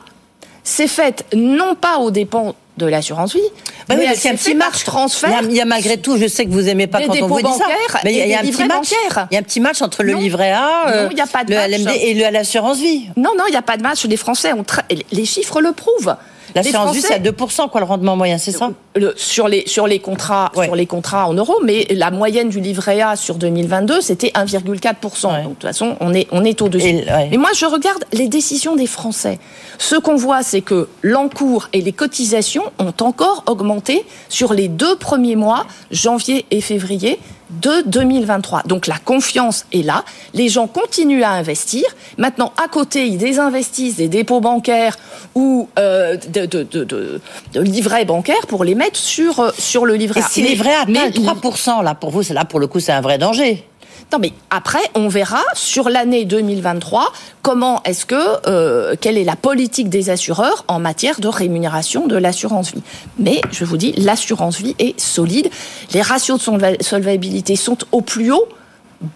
s'est 0.62 0.88
faite 0.88 1.26
non 1.34 1.74
pas 1.74 1.98
aux 1.98 2.10
dépens 2.10 2.54
de 2.76 2.86
l'assurance 2.86 3.34
vie. 3.34 3.40
Bah 3.88 3.94
mais 3.94 4.06
oui, 4.06 4.14
il 4.16 4.24
y 4.24 4.28
a 4.28 4.30
un 4.32 4.34
petit 4.34 4.54
match 4.54 4.84
transfert. 4.84 5.42
Il 5.42 5.52
y, 5.52 5.60
a, 5.60 5.64
malgré 5.64 5.96
tout, 5.98 6.16
je 6.16 6.26
sais 6.26 6.44
que 6.44 6.50
vous 6.50 6.68
aimez 6.68 6.86
pas 6.86 7.02
quand 7.02 7.14
on 7.22 7.28
vous 7.28 7.42
dit 7.42 7.52
ça, 7.56 7.66
mais 8.02 8.12
il 8.12 8.28
y, 8.28 8.34
a 8.34 8.40
un 8.40 8.42
petit 8.42 8.64
match. 8.64 8.88
Il 9.30 9.34
y 9.34 9.36
a 9.36 9.40
un 9.40 9.42
petit 9.42 9.60
match 9.60 9.82
entre 9.82 10.02
le 10.02 10.14
livret 10.14 10.50
A, 10.50 10.88
euh, 10.88 11.08
y 11.14 11.20
a 11.20 11.26
pas 11.26 11.44
de 11.44 11.52
le 11.52 11.56
LMD 11.56 11.90
et 12.00 12.30
l'assurance 12.30 12.78
vie. 12.78 13.06
Non, 13.16 13.30
non, 13.38 13.44
il 13.46 13.52
n'y 13.52 13.56
a 13.56 13.62
pas 13.62 13.76
de 13.76 13.82
match. 13.82 14.04
Les 14.04 14.16
Français 14.16 14.52
ont 14.52 14.64
les 15.12 15.24
chiffres 15.24 15.60
le 15.60 15.72
prouvent. 15.72 16.16
L'assurance 16.54 16.94
vie, 16.94 17.02
c'est 17.02 17.14
à 17.14 17.18
2%, 17.18 17.68
quoi, 17.68 17.80
le 17.80 17.86
rendement 17.86 18.16
moyen, 18.16 18.38
c'est 18.38 18.52
ça? 18.52 18.70
Sur, 19.16 19.48
les, 19.48 19.64
sur, 19.66 19.86
les 19.86 19.98
contrats, 19.98 20.52
sur 20.54 20.76
les 20.76 20.86
contrats 20.86 21.28
en 21.28 21.34
euros, 21.34 21.58
mais 21.64 21.86
la 21.90 22.10
moyenne 22.10 22.48
du 22.48 22.60
livret 22.60 23.00
A 23.00 23.16
sur 23.16 23.34
2022, 23.36 24.00
c'était 24.00 24.28
1,4%. 24.28 24.62
Donc, 24.62 25.42
de 25.42 25.48
toute 25.48 25.62
façon, 25.62 25.96
on 26.00 26.14
est, 26.14 26.28
on 26.30 26.44
est 26.44 26.62
au-dessus. 26.62 27.04
Et, 27.32 27.36
moi, 27.36 27.50
je 27.56 27.66
regarde 27.66 28.04
les 28.12 28.28
décisions 28.28 28.76
des 28.76 28.86
Français. 28.86 29.38
Ce 29.78 29.96
qu'on 29.96 30.16
voit, 30.16 30.42
c'est 30.42 30.60
que 30.60 30.88
l'encours 31.02 31.68
et 31.72 31.80
les 31.80 31.92
cotisations 31.92 32.64
ont 32.78 32.94
encore 33.00 33.44
augmenté 33.46 34.04
sur 34.28 34.54
les 34.54 34.68
deux 34.68 34.96
premiers 34.96 35.36
mois, 35.36 35.66
janvier 35.90 36.46
et 36.50 36.60
février, 36.60 37.18
de 37.60 37.82
2023. 37.86 38.62
Donc 38.66 38.86
la 38.86 38.98
confiance 38.98 39.66
est 39.72 39.82
là, 39.82 40.04
les 40.32 40.48
gens 40.48 40.66
continuent 40.66 41.22
à 41.22 41.30
investir. 41.30 41.84
Maintenant, 42.18 42.52
à 42.62 42.68
côté, 42.68 43.06
ils 43.06 43.18
désinvestissent 43.18 43.96
des 43.96 44.08
dépôts 44.08 44.40
bancaires 44.40 44.96
ou 45.34 45.68
euh, 45.78 46.16
de, 46.16 46.46
de, 46.46 46.62
de, 46.62 46.84
de, 46.84 47.60
livrets 47.60 48.04
bancaires 48.04 48.46
pour 48.48 48.64
les 48.64 48.74
mettre 48.74 48.98
sur, 48.98 49.40
euh, 49.40 49.50
sur 49.58 49.86
le 49.86 49.94
livret 49.94 50.20
A. 50.20 50.24
Et 50.24 50.30
si 50.30 50.42
livret 50.42 50.74
A 50.74 50.84
3%, 50.84 51.82
là, 51.82 51.94
pour 51.94 52.10
vous, 52.10 52.22
là, 52.32 52.44
pour 52.44 52.60
le 52.60 52.66
coup, 52.66 52.80
c'est 52.80 52.92
un 52.92 53.00
vrai 53.00 53.18
danger. 53.18 53.64
Non, 54.12 54.18
mais 54.20 54.32
après, 54.50 54.82
on 54.94 55.08
verra 55.08 55.42
sur 55.54 55.88
l'année 55.88 56.24
2023 56.24 57.12
comment 57.42 57.82
est-ce 57.84 58.06
que 58.06 58.48
euh, 58.48 58.94
quelle 59.00 59.18
est 59.18 59.24
la 59.24 59.36
politique 59.36 59.88
des 59.88 60.10
assureurs 60.10 60.64
en 60.68 60.78
matière 60.78 61.20
de 61.20 61.28
rémunération 61.28 62.06
de 62.06 62.16
l'assurance 62.16 62.72
vie. 62.74 62.82
Mais 63.18 63.40
je 63.50 63.64
vous 63.64 63.76
dis, 63.76 63.92
l'assurance 63.92 64.60
vie 64.60 64.76
est 64.78 64.98
solide. 65.00 65.50
Les 65.92 66.02
ratios 66.02 66.38
de 66.38 66.76
solvabilité 66.82 67.56
sont 67.56 67.78
au 67.92 68.00
plus 68.00 68.30
haut, 68.30 68.48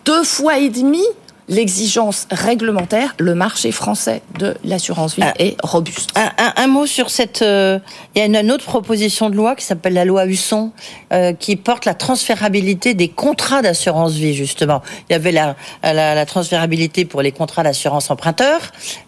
deux 0.05 0.25
fois 0.25 0.59
et 0.59 0.69
demi 0.69 1.03
l'exigence 1.49 2.29
réglementaire, 2.31 3.15
le 3.19 3.35
marché 3.35 3.73
français 3.73 4.23
de 4.39 4.55
l'assurance 4.65 5.17
vie 5.17 5.23
ah. 5.25 5.35
est 5.39 5.57
robuste. 5.63 6.11
Un, 6.15 6.67
mot 6.67 6.87
sur 6.87 7.11
cette. 7.11 7.43
Euh, 7.43 7.79
il 8.15 8.19
y 8.19 8.23
a 8.23 8.41
une, 8.41 8.53
autre 8.53 8.65
proposition 8.65 9.31
de 9.31 9.37
loi 9.37 9.57
qui 9.57 9.65
s'appelle 9.65 9.95
la 9.95 10.05
loi 10.05 10.27
Husson, 10.27 10.73
euh, 11.13 11.33
qui 11.33 11.57
porte 11.57 11.85
la 11.85 11.95
transférabilité 11.95 12.95
des 12.95 13.09
contrats 13.09 13.63
d'assurance 13.63 14.13
vie 14.13 14.35
justement. 14.35 14.83
Il 15.09 15.13
y 15.13 15.17
avait 15.17 15.33
la, 15.33 15.57
la, 15.83 16.27
transférabilité 16.27 17.05
pour 17.05 17.23
les 17.23 17.33
contrats 17.33 17.63
d'assurance 17.63 18.11
emprunteur. 18.11 18.61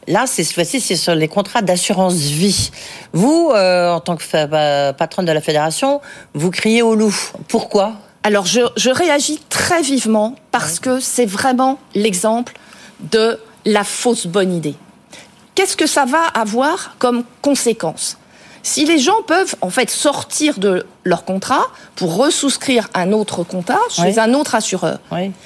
Là, 0.09 0.25
c'est 0.27 0.45
cette 0.45 0.55
fois-ci, 0.55 0.81
c'est 0.81 0.97
sur 0.97 1.15
les 1.15 1.29
contrats 1.29 1.63
d'assurance 1.63 2.15
vie. 2.15 2.71
Vous, 3.13 3.51
euh, 3.55 3.93
en 3.93 4.01
tant 4.01 4.17
que 4.17 4.93
patronne 4.93 5.27
de 5.27 5.33
la 5.33 5.41
fédération, 5.41 6.01
vous 6.35 6.51
criez 6.51 6.83
au 6.83 6.95
loup. 6.95 7.15
Pourquoi? 7.49 7.95
Alors 8.23 8.47
je, 8.47 8.91
réagis 8.91 9.41
très 9.49 9.83
vivement 9.83 10.37
parce 10.51 10.79
que 10.79 11.01
c'est 11.01 11.27
vraiment 11.27 11.79
l'exemple 11.95 12.55
de 13.01 13.39
la 13.65 13.85
fausse 13.85 14.27
bonne 14.27 14.55
idée. 14.55 14.75
Qu'est-ce 15.55 15.77
que 15.77 15.87
ça 15.87 16.05
va 16.05 16.23
avoir 16.35 16.97
comme 16.99 17.25
conséquence? 17.43 18.19
Si 18.63 18.85
les 18.85 18.99
gens 18.99 19.23
peuvent 19.27 19.55
en 19.63 19.71
fait 19.71 19.89
sortir 19.89 20.59
de 20.59 20.85
leur 21.05 21.25
contrat 21.25 21.67
pour 21.97 22.17
resouscrire 22.17 22.89
un 22.93 23.13
autre 23.13 23.43
contrat 23.43 23.81
chez 23.89 24.19
un 24.19 24.35
autre 24.35 24.55
assureur, 24.55 24.99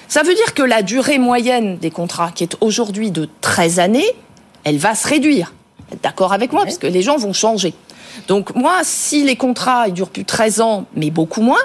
ça 0.08 0.22
veut 0.22 0.34
dire 0.34 0.52
que 0.54 0.62
la 0.62 0.82
durée 0.82 1.18
moyenne 1.18 1.78
des 1.78 1.92
contrats, 1.92 2.32
qui 2.34 2.42
est 2.42 2.56
aujourd'hui 2.60 3.12
de 3.12 3.28
13 3.40 3.78
années, 3.78 4.16
elle 4.64 4.78
va 4.78 4.96
se 4.96 5.06
réduire. 5.06 5.52
D'accord 6.02 6.32
avec 6.32 6.52
moi, 6.52 6.64
parce 6.64 6.78
que 6.78 6.88
les 6.88 7.02
gens 7.02 7.16
vont 7.16 7.32
changer. 7.32 7.72
Donc 8.26 8.54
moi, 8.56 8.80
si 8.82 9.22
les 9.22 9.37
contrats 9.37 9.87
ils 9.87 9.94
durent 9.94 10.10
plus 10.10 10.24
13 10.24 10.60
ans, 10.60 10.87
mais 10.94 11.10
beaucoup 11.10 11.40
moins, 11.40 11.60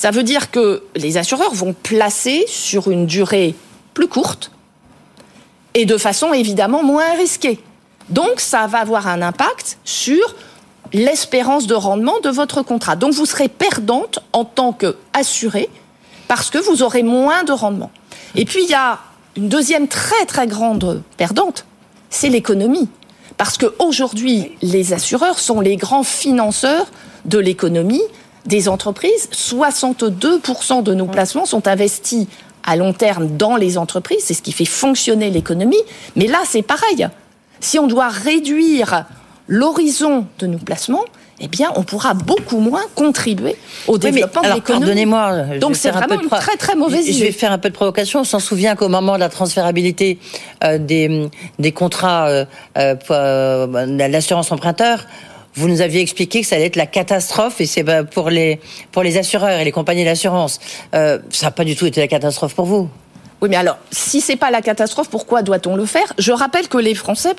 ça 0.00 0.10
veut 0.10 0.22
dire 0.22 0.50
que 0.50 0.82
les 0.96 1.18
assureurs 1.18 1.52
vont 1.52 1.74
placer 1.74 2.46
sur 2.48 2.90
une 2.90 3.04
durée 3.04 3.54
plus 3.92 4.08
courte 4.08 4.50
et 5.74 5.84
de 5.84 5.98
façon 5.98 6.32
évidemment 6.32 6.82
moins 6.82 7.12
risquée. 7.18 7.60
Donc 8.08 8.40
ça 8.40 8.66
va 8.66 8.78
avoir 8.78 9.08
un 9.08 9.20
impact 9.20 9.76
sur 9.84 10.36
l'espérance 10.94 11.66
de 11.66 11.74
rendement 11.74 12.18
de 12.20 12.30
votre 12.30 12.62
contrat. 12.62 12.96
Donc 12.96 13.12
vous 13.12 13.26
serez 13.26 13.48
perdante 13.48 14.20
en 14.32 14.46
tant 14.46 14.72
qu'assurée 14.72 15.68
parce 16.28 16.48
que 16.48 16.56
vous 16.56 16.82
aurez 16.82 17.02
moins 17.02 17.44
de 17.44 17.52
rendement. 17.52 17.90
Et 18.36 18.46
puis 18.46 18.64
il 18.64 18.70
y 18.70 18.74
a 18.74 19.00
une 19.36 19.50
deuxième 19.50 19.86
très 19.86 20.24
très 20.24 20.46
grande 20.46 21.02
perdante, 21.18 21.66
c'est 22.08 22.30
l'économie. 22.30 22.88
Parce 23.36 23.58
qu'aujourd'hui, 23.58 24.52
les 24.62 24.94
assureurs 24.94 25.38
sont 25.38 25.60
les 25.60 25.76
grands 25.76 26.04
financeurs 26.04 26.86
de 27.26 27.38
l'économie 27.38 28.00
des 28.46 28.68
entreprises. 28.68 29.28
62% 29.32 30.82
de 30.82 30.94
nos 30.94 31.06
placements 31.06 31.46
sont 31.46 31.68
investis 31.68 32.26
à 32.64 32.76
long 32.76 32.92
terme 32.92 33.36
dans 33.36 33.56
les 33.56 33.78
entreprises. 33.78 34.22
C'est 34.24 34.34
ce 34.34 34.42
qui 34.42 34.52
fait 34.52 34.64
fonctionner 34.64 35.30
l'économie. 35.30 35.82
Mais 36.16 36.26
là, 36.26 36.38
c'est 36.46 36.62
pareil. 36.62 37.08
Si 37.60 37.78
on 37.78 37.86
doit 37.86 38.08
réduire 38.08 39.04
l'horizon 39.48 40.26
de 40.38 40.46
nos 40.46 40.58
placements, 40.58 41.04
eh 41.40 41.48
bien, 41.48 41.72
on 41.74 41.82
pourra 41.82 42.12
beaucoup 42.12 42.58
moins 42.58 42.82
contribuer 42.94 43.56
au 43.88 43.96
développement 43.96 44.42
de 44.42 44.54
l'économie. 44.54 44.84
Pardonnez-moi. 44.84 45.58
Donc 45.58 45.74
c'est 45.74 45.90
vraiment 45.90 46.20
une 46.20 46.28
très 46.28 46.56
très 46.56 46.74
mauvaise 46.74 47.08
idée. 47.08 47.18
Je 47.18 47.24
vais 47.24 47.32
faire 47.32 47.50
un 47.50 47.58
peu 47.58 47.70
de 47.70 47.74
provocation. 47.74 48.20
On 48.20 48.24
s'en 48.24 48.40
souvient 48.40 48.76
qu'au 48.76 48.88
moment 48.88 49.14
de 49.14 49.20
la 49.20 49.30
transférabilité 49.30 50.18
euh, 50.64 50.76
des, 50.76 51.30
des 51.58 51.72
contrats 51.72 52.28
euh, 52.28 52.44
euh, 52.76 52.94
euh 53.10 54.08
l'assurance 54.08 54.52
emprunteur, 54.52 55.06
vous 55.60 55.68
nous 55.68 55.82
aviez 55.82 56.00
expliqué 56.00 56.40
que 56.40 56.46
ça 56.46 56.56
allait 56.56 56.66
être 56.66 56.76
la 56.76 56.86
catastrophe 56.86 57.60
et 57.60 57.66
c'est 57.66 57.82
bah, 57.82 58.02
pour 58.04 58.30
les 58.30 58.60
pour 58.92 59.02
les 59.02 59.18
assureurs 59.18 59.60
et 59.60 59.64
les 59.64 59.72
compagnies 59.72 60.04
d'assurance. 60.04 60.58
Euh, 60.94 61.18
ça 61.30 61.46
n'a 61.46 61.50
pas 61.50 61.64
du 61.64 61.76
tout 61.76 61.86
été 61.86 62.00
la 62.00 62.08
catastrophe 62.08 62.54
pour 62.54 62.64
vous. 62.64 62.88
Oui, 63.42 63.48
mais 63.48 63.56
alors, 63.56 63.78
si 63.90 64.20
c'est 64.20 64.36
pas 64.36 64.50
la 64.50 64.62
catastrophe, 64.62 65.08
pourquoi 65.08 65.42
doit-on 65.42 65.76
le 65.76 65.86
faire? 65.86 66.12
Je 66.18 66.32
rappelle 66.32 66.68
que 66.68 66.78
les 66.78 66.94
Français 66.94 67.34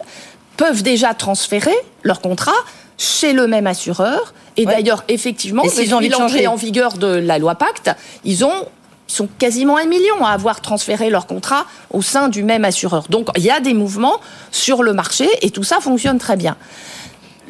peuvent 0.58 0.84
déjà 0.84 1.14
transférer 1.14 1.76
leur 2.04 2.22
contrat 2.22 2.52
chez 2.98 3.34
le 3.34 3.48
même 3.48 3.68
assureur. 3.68 4.34
Et 4.58 4.66
d'ailleurs, 4.66 5.04
effectivement, 5.08 5.64
depuis 5.64 6.10
l'entrée 6.10 6.48
en 6.48 6.56
vigueur 6.56 6.98
de 6.98 7.08
la 7.08 7.40
loi 7.40 7.56
Pacte, 7.56 7.92
ils 8.24 8.46
ont 8.46 8.68
sont 9.08 9.28
quasiment 9.40 9.78
un 9.78 9.86
million 9.86 10.24
à 10.24 10.30
avoir 10.30 10.62
transféré 10.62 11.10
leur 11.10 11.28
contrat 11.28 11.66
au 11.92 12.02
sein 12.02 12.30
du 12.30 12.44
même 12.44 12.64
assureur. 12.64 13.04
Donc 13.10 13.28
il 13.36 13.44
y 13.44 13.52
a 13.52 13.60
des 13.60 13.74
mouvements 13.74 14.22
sur 14.52 14.84
le 14.84 14.94
marché 14.94 15.28
et 15.42 15.52
tout 15.52 15.64
ça 15.64 15.82
fonctionne 15.82 16.18
très 16.18 16.38
bien. 16.38 16.56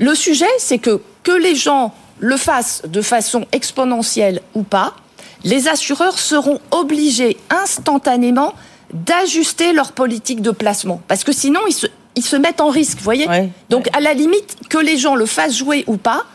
Le 0.01 0.15
sujet, 0.15 0.49
c'est 0.57 0.79
que 0.79 0.99
que 1.23 1.31
les 1.31 1.53
gens 1.53 1.93
le 2.19 2.35
fassent 2.35 2.81
de 2.87 3.01
façon 3.03 3.45
exponentielle 3.51 4.41
ou 4.55 4.63
pas, 4.63 4.95
les 5.43 5.67
assureurs 5.67 6.17
seront 6.17 6.59
obligés 6.71 7.37
instantanément 7.51 8.55
d'ajuster 8.93 9.73
leur 9.73 9.91
politique 9.91 10.41
de 10.41 10.49
placement. 10.49 11.01
Parce 11.07 11.23
que 11.23 11.31
sinon, 11.31 11.59
ils 12.15 12.23
se, 12.23 12.35
mettent 12.35 12.61
en 12.61 12.69
risque, 12.69 12.97
vous 12.97 13.03
voyez 13.03 13.27
Donc, 13.69 13.87
à 13.95 13.99
la 13.99 14.15
limite, 14.15 14.57
que 14.69 14.79
les 14.79 14.97
gens 14.97 15.13
le 15.13 15.27
fassent 15.27 15.55
jouer 15.55 15.83
ou 15.85 15.97
pas, 15.97 16.25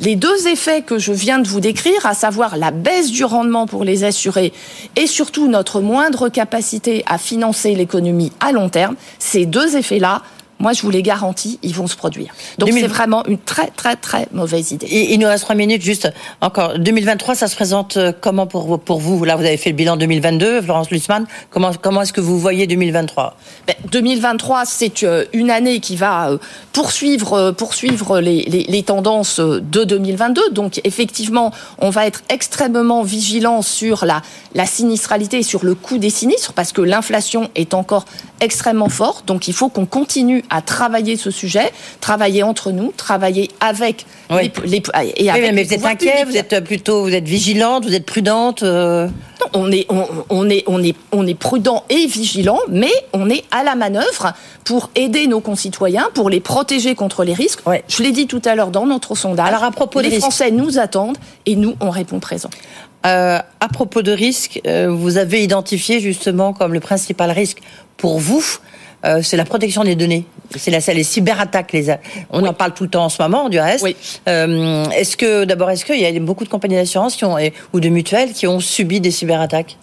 les 0.00 0.16
deux 0.16 0.48
effets 0.48 0.82
que 0.82 0.98
je 0.98 1.12
viens 1.12 1.38
de 1.38 1.46
vous 1.46 1.60
décrire, 1.60 2.04
à 2.06 2.14
savoir 2.14 2.56
la 2.56 2.72
baisse 2.72 3.10
du 3.12 3.24
rendement 3.24 3.68
pour 3.68 3.84
les 3.84 4.02
assurés 4.02 4.52
et 4.96 5.06
surtout 5.06 5.46
notre 5.46 5.80
moindre 5.80 6.28
capacité 6.28 7.04
à 7.06 7.18
financer 7.18 7.76
l'économie 7.76 8.32
à 8.40 8.50
long 8.50 8.68
terme, 8.68 8.96
ces 9.20 9.46
deux 9.46 9.76
effets-là 9.76 10.22
moi, 10.62 10.72
je 10.72 10.82
vous 10.82 10.90
les 10.90 11.02
garantis, 11.02 11.58
ils 11.62 11.74
vont 11.74 11.88
se 11.88 11.96
produire. 11.96 12.32
Donc 12.58 12.70
c'est 12.72 12.86
vraiment 12.86 13.26
une 13.26 13.38
très 13.38 13.66
très 13.66 13.96
très 13.96 14.28
mauvaise 14.32 14.70
idée. 14.70 14.86
il 14.88 15.18
nous 15.18 15.26
reste 15.26 15.42
trois 15.42 15.56
minutes 15.56 15.82
juste 15.82 16.08
encore. 16.40 16.78
2023, 16.78 17.34
ça 17.34 17.48
se 17.48 17.56
présente 17.56 17.96
euh, 17.96 18.12
comment 18.18 18.46
pour 18.46 18.78
pour 18.78 19.00
vous? 19.00 19.24
Là, 19.24 19.34
vous 19.34 19.44
avez 19.44 19.56
fait 19.56 19.70
le 19.70 19.76
bilan 19.76 19.96
2022, 19.96 20.62
Florence 20.62 20.90
Lutzmann. 20.90 21.26
Comment 21.50 21.72
comment 21.74 22.02
est-ce 22.02 22.12
que 22.12 22.20
vous 22.20 22.38
voyez 22.38 22.68
2023 22.68 23.36
ben, 23.66 23.74
2023, 23.90 24.64
c'est 24.64 25.02
euh, 25.02 25.24
une 25.32 25.50
année 25.50 25.80
qui 25.80 25.96
va 25.96 26.30
euh, 26.30 26.38
poursuivre 26.72 27.50
poursuivre 27.50 28.20
les, 28.20 28.44
les, 28.44 28.62
les 28.62 28.82
tendances 28.84 29.40
de 29.40 29.82
2022. 29.84 30.50
Donc 30.52 30.80
effectivement, 30.84 31.52
on 31.78 31.90
va 31.90 32.06
être 32.06 32.22
extrêmement 32.28 33.02
vigilant 33.02 33.62
sur 33.62 34.04
la 34.04 34.22
la 34.54 34.66
sinistralité 34.66 35.38
et 35.38 35.42
sur 35.42 35.64
le 35.64 35.74
coût 35.74 35.98
des 35.98 36.10
sinistres 36.10 36.52
parce 36.52 36.72
que 36.72 36.82
l'inflation 36.82 37.50
est 37.56 37.74
encore 37.74 38.04
extrêmement 38.40 38.88
forte. 38.88 39.26
Donc 39.26 39.48
il 39.48 39.54
faut 39.54 39.68
qu'on 39.68 39.86
continue 39.86 40.44
à 40.52 40.60
travailler 40.60 41.16
ce 41.16 41.30
sujet, 41.30 41.72
travailler 42.00 42.42
entre 42.42 42.72
nous, 42.72 42.92
travailler 42.96 43.50
avec 43.60 44.06
les, 44.30 44.82
et 45.16 45.30
avec 45.30 45.54
mais 45.54 45.64
vous 45.64 45.74
êtes 45.74 45.84
inquiet, 45.84 46.24
vous 46.26 46.36
êtes 46.36 46.60
plutôt, 46.60 47.02
vous 47.02 47.14
êtes 47.14 47.26
vigilante, 47.26 47.86
vous 47.86 47.94
êtes 47.94 48.06
prudente. 48.06 48.62
Euh 48.62 49.08
non, 49.40 49.46
on 49.54 49.72
est, 49.72 49.86
on, 50.28 50.48
est, 50.50 50.64
on, 50.66 50.82
est, 50.82 50.94
on 51.10 51.26
est 51.26 51.34
prudent 51.34 51.84
et 51.88 52.06
vigilant, 52.06 52.58
mais 52.68 52.92
on 53.12 53.28
est 53.28 53.44
à 53.50 53.64
la 53.64 53.74
manœuvre 53.74 54.34
pour 54.64 54.90
aider 54.94 55.26
nos 55.26 55.40
concitoyens, 55.40 56.08
pour 56.14 56.30
les 56.30 56.40
protéger 56.40 56.94
contre 56.94 57.24
les 57.24 57.34
risques. 57.34 57.60
Je 57.88 58.02
l'ai 58.02 58.12
dit 58.12 58.26
tout 58.26 58.42
à 58.44 58.54
l'heure 58.54 58.70
dans 58.70 58.86
notre 58.86 59.14
sondage. 59.14 59.48
Alors 59.48 59.64
à 59.64 59.70
propos 59.70 60.00
les 60.00 60.18
Français 60.18 60.50
nous 60.50 60.78
attendent 60.78 61.18
et 61.46 61.56
nous, 61.56 61.74
on 61.80 61.90
répond 61.90 62.20
présent. 62.20 62.50
Euh, 63.04 63.38
à 63.58 63.68
propos 63.68 64.02
de 64.02 64.12
risques, 64.12 64.60
euh, 64.66 64.88
vous 64.88 65.16
avez 65.16 65.42
identifié 65.42 65.98
justement 65.98 66.52
comme 66.52 66.72
le 66.72 66.80
principal 66.80 67.32
risque 67.32 67.58
pour 67.96 68.20
vous 68.20 68.44
euh, 69.04 69.20
c'est 69.22 69.36
la 69.36 69.44
protection 69.44 69.84
des 69.84 69.96
données. 69.96 70.24
C'est 70.56 70.70
la, 70.70 70.78
les 70.94 71.04
cyberattaques. 71.04 71.72
Les, 71.72 71.94
on 72.30 72.44
en 72.44 72.52
parle 72.52 72.74
tout 72.74 72.84
le 72.84 72.90
temps 72.90 73.04
en 73.04 73.08
ce 73.08 73.22
moment, 73.22 73.48
du 73.48 73.58
reste. 73.58 73.84
Oui. 73.84 73.96
Euh, 74.28 74.84
est-ce 74.90 75.16
que, 75.16 75.44
d'abord, 75.44 75.70
est-ce 75.70 75.84
qu'il 75.84 76.00
y 76.00 76.06
a 76.06 76.20
beaucoup 76.20 76.44
de 76.44 76.48
compagnies 76.48 76.76
d'assurance 76.76 77.16
qui 77.16 77.24
ont, 77.24 77.36
ou 77.72 77.80
de 77.80 77.88
mutuelles 77.88 78.32
qui 78.32 78.46
ont 78.46 78.60
subi 78.60 79.00
des 79.00 79.10
cyberattaques? 79.10 79.76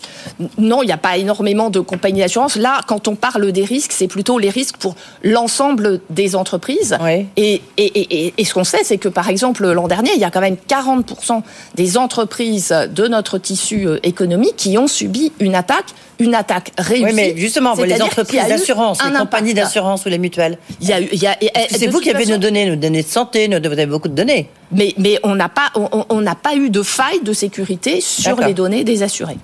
Non, 0.58 0.82
il 0.84 0.88
n'y 0.88 0.92
a 0.92 0.98
pas 0.98 1.18
énormément 1.18 1.70
de 1.70 1.80
compagnies 1.80 2.22
d'assurance. 2.22 2.56
Là, 2.56 2.82
quand 2.88 3.08
on 3.08 3.16
parle 3.16 3.52
des 3.52 3.64
risques, 3.64 3.92
c'est 3.92 4.08
plutôt 4.08 4.40
les 4.40 4.50
risques 4.50 4.78
pour 4.78 4.96
l'ensemble 5.24 6.02
des 6.10 6.36
entreprises. 6.36 6.98
Oui. 7.02 7.28
Et, 7.38 7.62
et, 7.78 7.86
et, 7.86 8.34
et, 8.38 8.46
ce 8.46 8.54
qu'on 8.54 8.64
sait, 8.64 8.84
c'est 8.84 8.98
que, 8.98 9.10
par 9.10 9.30
exemple, 9.30 9.68
l'an 9.72 9.88
dernier, 9.88 10.12
il 10.16 10.22
y 10.22 10.26
a 10.26 10.32
quand 10.32 10.42
même 10.42 10.58
40% 10.68 11.42
des 11.76 11.98
entreprises 11.98 12.74
de 12.94 13.08
notre 13.08 13.38
tissu 13.38 13.88
euh, 13.88 14.00
économique 14.04 14.56
qui 14.56 14.78
ont 14.78 14.88
subi 14.88 15.32
une 15.40 15.56
attaque 15.56 15.94
une 16.20 16.36
attaque 16.36 16.72
réussie. 16.78 17.06
Oui, 17.06 17.14
mais 17.14 17.34
justement, 17.38 17.74
les 17.76 18.02
entreprises 18.02 18.48
d'assurance, 18.48 19.00
les 19.04 19.18
compagnies 19.18 19.54
d'assurance 19.54 20.06
ou 20.06 20.10
les 20.10 20.18
mutuelles. 20.18 20.58
Il 20.82 20.88
y 20.88 20.94
a, 20.94 21.00
il 21.00 21.22
y 21.22 21.28
a, 21.28 21.38
c'est 21.70 21.88
vous 21.88 22.00
qui 22.00 22.10
avez 22.10 22.26
nos 22.26 22.38
données, 22.38 22.66
nos 22.66 22.76
données 22.76 23.04
de 23.04 23.08
santé, 23.08 23.48
vous 23.48 23.56
avez 23.56 23.86
beaucoup 23.86 24.08
de 24.08 24.16
données. 24.16 24.50
Mais, 24.72 24.94
mais 24.98 25.20
on 25.24 25.36
n'a 25.36 25.50
pas, 25.50 25.72
on 25.76 26.22
n'a 26.22 26.36
pas 26.36 26.56
eu 26.56 26.70
de 26.70 26.84
faille 26.84 27.22
de 27.22 27.34
sécurité 27.34 28.02
sur 28.02 28.40
les 28.40 28.54
données 28.54 28.84
des 28.84 29.04
assurés. 29.04 29.38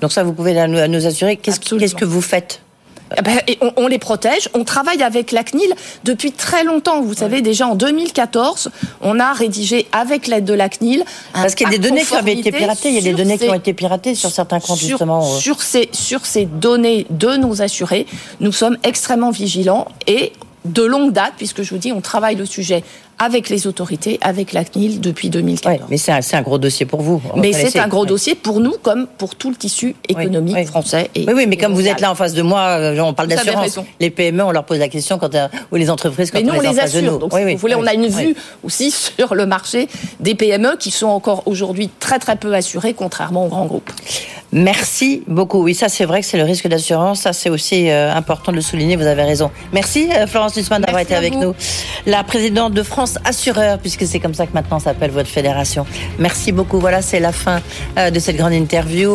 Donc 0.00 0.12
ça, 0.12 0.22
vous 0.24 0.32
pouvez 0.32 0.54
nous 0.66 1.06
assurer. 1.06 1.36
Qu'est-ce 1.36 1.94
que 1.94 2.04
vous 2.04 2.22
faites 2.22 2.60
eh 3.18 3.22
ben, 3.22 3.38
on, 3.76 3.86
les 3.86 3.98
protège. 3.98 4.48
On 4.54 4.64
travaille 4.64 5.02
avec 5.02 5.32
la 5.32 5.44
CNIL 5.44 5.72
depuis 6.04 6.32
très 6.32 6.64
longtemps. 6.64 7.02
Vous 7.02 7.14
savez, 7.14 7.42
déjà 7.42 7.66
en 7.66 7.74
2014, 7.74 8.70
on 9.00 9.20
a 9.20 9.32
rédigé 9.32 9.86
avec 9.92 10.26
l'aide 10.26 10.44
de 10.44 10.54
la 10.54 10.68
CNIL. 10.68 11.04
Parce 11.32 11.54
qu'il 11.54 11.66
y 11.66 11.68
a 11.68 11.72
des 11.72 11.78
données 11.78 12.04
qui 12.04 12.14
avaient 12.14 12.34
été 12.34 12.52
piratées. 12.52 12.88
Il 12.88 12.94
y 12.94 12.98
a 12.98 13.02
des 13.02 13.14
données 13.14 13.38
qui 13.38 13.48
ont 13.48 13.54
été 13.54 13.72
piratées 13.72 14.14
sur 14.14 14.30
certains 14.30 14.60
comptes, 14.60 14.78
sur, 14.78 14.88
justement. 14.88 15.22
Sur 15.22 15.62
ces, 15.62 15.88
sur 15.92 16.26
ces 16.26 16.44
données 16.44 17.06
de 17.10 17.36
nos 17.36 17.62
assurés, 17.62 18.06
nous 18.40 18.52
sommes 18.52 18.78
extrêmement 18.82 19.30
vigilants 19.30 19.88
et 20.06 20.32
de 20.64 20.82
longue 20.82 21.12
date, 21.12 21.34
puisque 21.36 21.62
je 21.62 21.70
vous 21.70 21.78
dis, 21.78 21.92
on 21.92 22.00
travaille 22.00 22.36
le 22.36 22.46
sujet 22.46 22.84
avec 23.22 23.48
les 23.48 23.68
autorités, 23.68 24.18
avec 24.20 24.52
la 24.52 24.64
CNIL 24.64 25.00
depuis 25.00 25.30
2014. 25.30 25.88
mais 25.88 25.96
c'est 25.96 26.34
un, 26.34 26.42
gros 26.42 26.58
dossier 26.58 26.86
pour 26.86 27.02
vous. 27.02 27.22
Mais 27.36 27.52
c'est 27.52 27.78
un 27.78 27.86
gros 27.86 28.04
dossier 28.04 28.34
pour 28.34 28.58
nous 28.60 28.74
comme 28.82 29.06
pour 29.06 29.36
tout 29.36 29.50
le 29.50 29.56
tissu 29.56 29.94
économique 30.08 30.66
français. 30.66 31.08
Et 31.14 31.24
oui, 31.26 31.32
oui, 31.36 31.46
mais 31.46 31.56
comme 31.56 31.72
vous 31.72 31.86
êtes 31.86 32.00
là 32.00 32.10
en 32.10 32.14
face 32.14 32.34
de 32.34 32.42
moi, 32.42 32.60
euh, 32.60 32.98
on 33.00 33.14
parle 33.14 33.28
d'assurance. 33.28 33.78
Les 34.00 34.10
PME, 34.10 34.42
on 34.42 34.50
leur 34.50 34.64
pose 34.64 34.78
la 34.78 34.88
question 34.88 35.18
quand 35.18 35.34
euh, 35.34 35.46
ou 35.70 35.76
les 35.76 35.88
entreprises 35.88 36.30
quand 36.30 36.38
mais 36.38 36.44
nous, 36.44 36.54
on 36.54 36.60
les, 36.60 36.70
les 36.70 36.80
assure. 36.80 37.18
Donc, 37.18 37.32
si 37.32 37.54
vous 37.54 37.58
voulez, 37.58 37.74
on 37.76 37.86
a 37.86 37.94
une 37.94 38.08
vue 38.08 38.34
aussi 38.64 38.90
sur 39.18 39.34
le 39.34 39.46
marché 39.46 39.88
des 40.18 40.34
PME 40.34 40.76
qui 40.78 40.90
sont 40.90 41.06
encore 41.06 41.42
aujourd'hui 41.46 41.90
très 42.00 42.18
très 42.18 42.36
peu 42.36 42.52
assurées, 42.54 42.94
contrairement 42.94 43.46
aux 43.46 43.48
grands 43.48 43.66
groupes. 43.66 43.90
Merci 44.52 45.22
beaucoup. 45.28 45.62
Oui, 45.62 45.74
ça 45.74 45.88
c'est 45.88 46.04
vrai 46.04 46.20
que 46.20 46.26
c'est 46.26 46.36
le 46.36 46.44
risque 46.44 46.66
d'assurance. 46.66 47.20
Ça 47.20 47.32
c'est 47.32 47.50
aussi 47.50 47.88
euh, 47.88 48.12
important 48.12 48.52
de 48.52 48.56
le 48.56 48.62
souligner. 48.62 48.96
Vous 48.96 49.06
avez 49.06 49.22
raison. 49.22 49.50
Merci 49.72 50.08
Florence 50.26 50.56
Lussmann 50.56 50.82
d'avoir 50.82 51.00
été 51.00 51.14
avec 51.14 51.34
nous. 51.34 51.54
La 52.06 52.24
présidente 52.24 52.74
de 52.74 52.82
France 52.82 53.11
Assureur, 53.24 53.78
puisque 53.78 54.06
c'est 54.06 54.20
comme 54.20 54.34
ça 54.34 54.46
que 54.46 54.52
maintenant 54.54 54.78
s'appelle 54.78 55.10
votre 55.10 55.28
fédération. 55.28 55.86
Merci 56.18 56.52
beaucoup. 56.52 56.78
Voilà, 56.78 57.02
c'est 57.02 57.20
la 57.20 57.32
fin 57.32 57.60
euh, 57.98 58.10
de 58.10 58.18
cette 58.18 58.36
grande 58.36 58.52
interview. 58.52 59.10